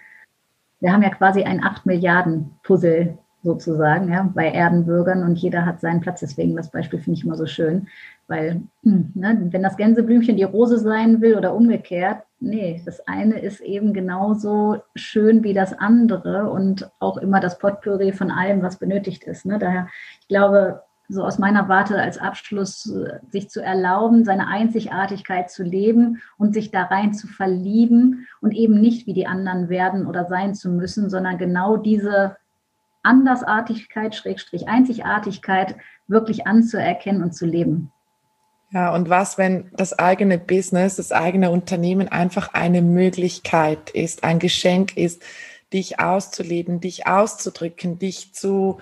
[0.79, 5.81] Wir haben ja quasi ein 8 Milliarden Puzzle sozusagen, ja, bei Erdenbürgern und jeder hat
[5.81, 6.19] seinen Platz.
[6.19, 7.87] Deswegen das Beispiel finde ich immer so schön,
[8.27, 13.61] weil ne, wenn das Gänseblümchen die Rose sein will oder umgekehrt, nee, das eine ist
[13.61, 19.23] eben genauso schön wie das andere und auch immer das Potpourri von allem, was benötigt
[19.23, 19.45] ist.
[19.45, 19.59] Ne?
[19.59, 19.87] Daher,
[20.21, 20.81] ich glaube,
[21.11, 22.83] so aus meiner Warte als Abschluss,
[23.29, 28.79] sich zu erlauben, seine Einzigartigkeit zu leben und sich da rein zu verlieben und eben
[28.79, 32.37] nicht wie die anderen werden oder sein zu müssen, sondern genau diese
[33.03, 35.75] Andersartigkeit, Schrägstrich Einzigartigkeit
[36.07, 37.91] wirklich anzuerkennen und zu leben.
[38.71, 44.39] Ja, und was, wenn das eigene Business, das eigene Unternehmen einfach eine Möglichkeit ist, ein
[44.39, 45.21] Geschenk ist,
[45.73, 48.79] dich auszuleben, dich auszudrücken, dich zu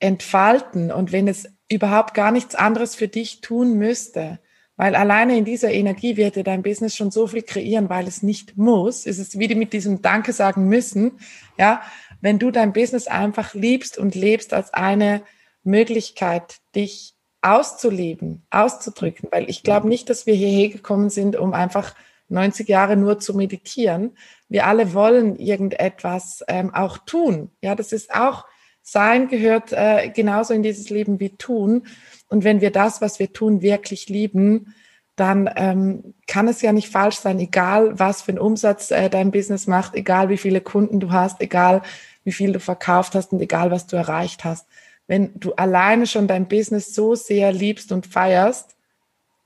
[0.00, 4.38] entfalten und wenn es überhaupt gar nichts anderes für dich tun müsste,
[4.76, 8.22] weil alleine in dieser Energie wird dir dein Business schon so viel kreieren, weil es
[8.22, 9.06] nicht muss.
[9.06, 11.18] Es ist wieder mit diesem Danke sagen müssen.
[11.58, 11.82] Ja,
[12.20, 15.22] wenn du dein Business einfach liebst und lebst als eine
[15.62, 21.94] Möglichkeit, dich auszuleben, auszudrücken, weil ich glaube nicht, dass wir hierher gekommen sind, um einfach
[22.28, 24.16] 90 Jahre nur zu meditieren.
[24.48, 27.50] Wir alle wollen irgendetwas ähm, auch tun.
[27.62, 28.44] Ja, das ist auch
[28.82, 31.86] sein gehört äh, genauso in dieses Leben wie tun.
[32.28, 34.74] Und wenn wir das, was wir tun, wirklich lieben,
[35.14, 39.30] dann ähm, kann es ja nicht falsch sein, egal was für einen Umsatz äh, dein
[39.30, 41.82] Business macht, egal wie viele Kunden du hast, egal
[42.24, 44.66] wie viel du verkauft hast und egal was du erreicht hast.
[45.06, 48.76] Wenn du alleine schon dein Business so sehr liebst und feierst,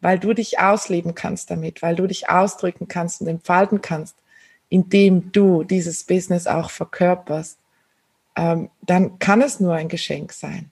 [0.01, 4.17] weil du dich ausleben kannst damit, weil du dich ausdrücken kannst und entfalten kannst,
[4.69, 7.59] indem du dieses Business auch verkörperst,
[8.37, 10.71] ähm, dann kann es nur ein Geschenk sein.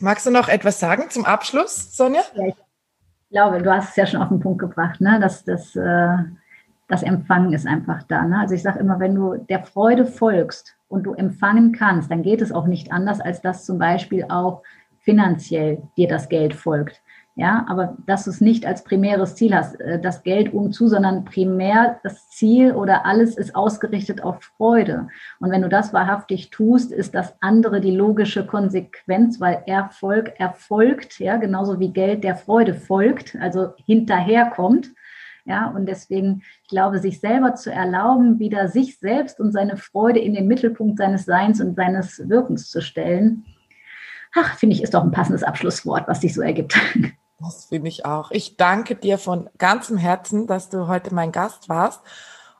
[0.00, 2.22] Magst du noch etwas sagen zum Abschluss, Sonja?
[2.34, 2.54] Ja, ich
[3.30, 5.20] glaube, du hast es ja schon auf den Punkt gebracht, ne?
[5.20, 6.16] dass, dass äh,
[6.90, 8.24] das Empfangen ist einfach da.
[8.24, 8.38] Ne?
[8.40, 12.42] Also ich sage immer, wenn du der Freude folgst und du empfangen kannst, dann geht
[12.42, 14.62] es auch nicht anders, als dass zum Beispiel auch
[14.98, 17.00] finanziell dir das Geld folgt.
[17.36, 21.24] Ja, aber dass du es nicht als primäres Ziel hast, äh, das Geld umzu, sondern
[21.24, 25.06] primär das Ziel oder alles ist ausgerichtet auf Freude.
[25.38, 31.20] Und wenn du das wahrhaftig tust, ist das andere die logische Konsequenz, weil Erfolg erfolgt,
[31.20, 34.90] ja, genauso wie Geld der Freude folgt, also hinterherkommt.
[35.44, 40.20] Ja, und deswegen, ich glaube, sich selber zu erlauben, wieder sich selbst und seine Freude
[40.20, 43.44] in den Mittelpunkt seines Seins und seines Wirkens zu stellen,
[44.34, 46.78] ach, finde ich, ist doch ein passendes Abschlusswort, was sich so ergibt.
[47.42, 48.30] Das finde ich auch.
[48.32, 52.02] Ich danke dir von ganzem Herzen, dass du heute mein Gast warst.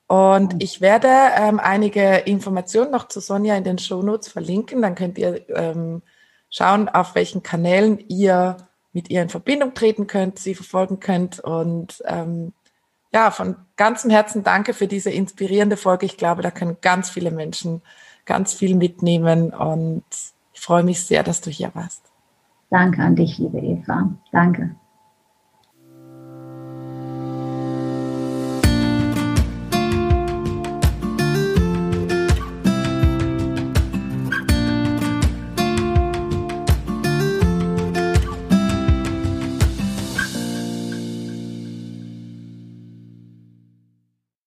[0.06, 4.80] Und ich werde ähm, einige Informationen noch zu Sonja in den Shownotes verlinken.
[4.80, 6.02] Dann könnt ihr ähm,
[6.48, 8.56] schauen, auf welchen Kanälen ihr
[8.92, 11.40] mit ihr in Verbindung treten könnt, sie verfolgen könnt.
[11.40, 12.54] Und ähm,
[13.12, 16.06] ja, von ganzem Herzen danke für diese inspirierende Folge.
[16.06, 17.82] Ich glaube, da können ganz viele Menschen
[18.24, 19.50] ganz viel mitnehmen.
[19.50, 20.04] Und
[20.52, 22.02] ich freue mich sehr, dass du hier warst.
[22.70, 24.10] Danke an dich, liebe Eva.
[24.30, 24.76] Danke.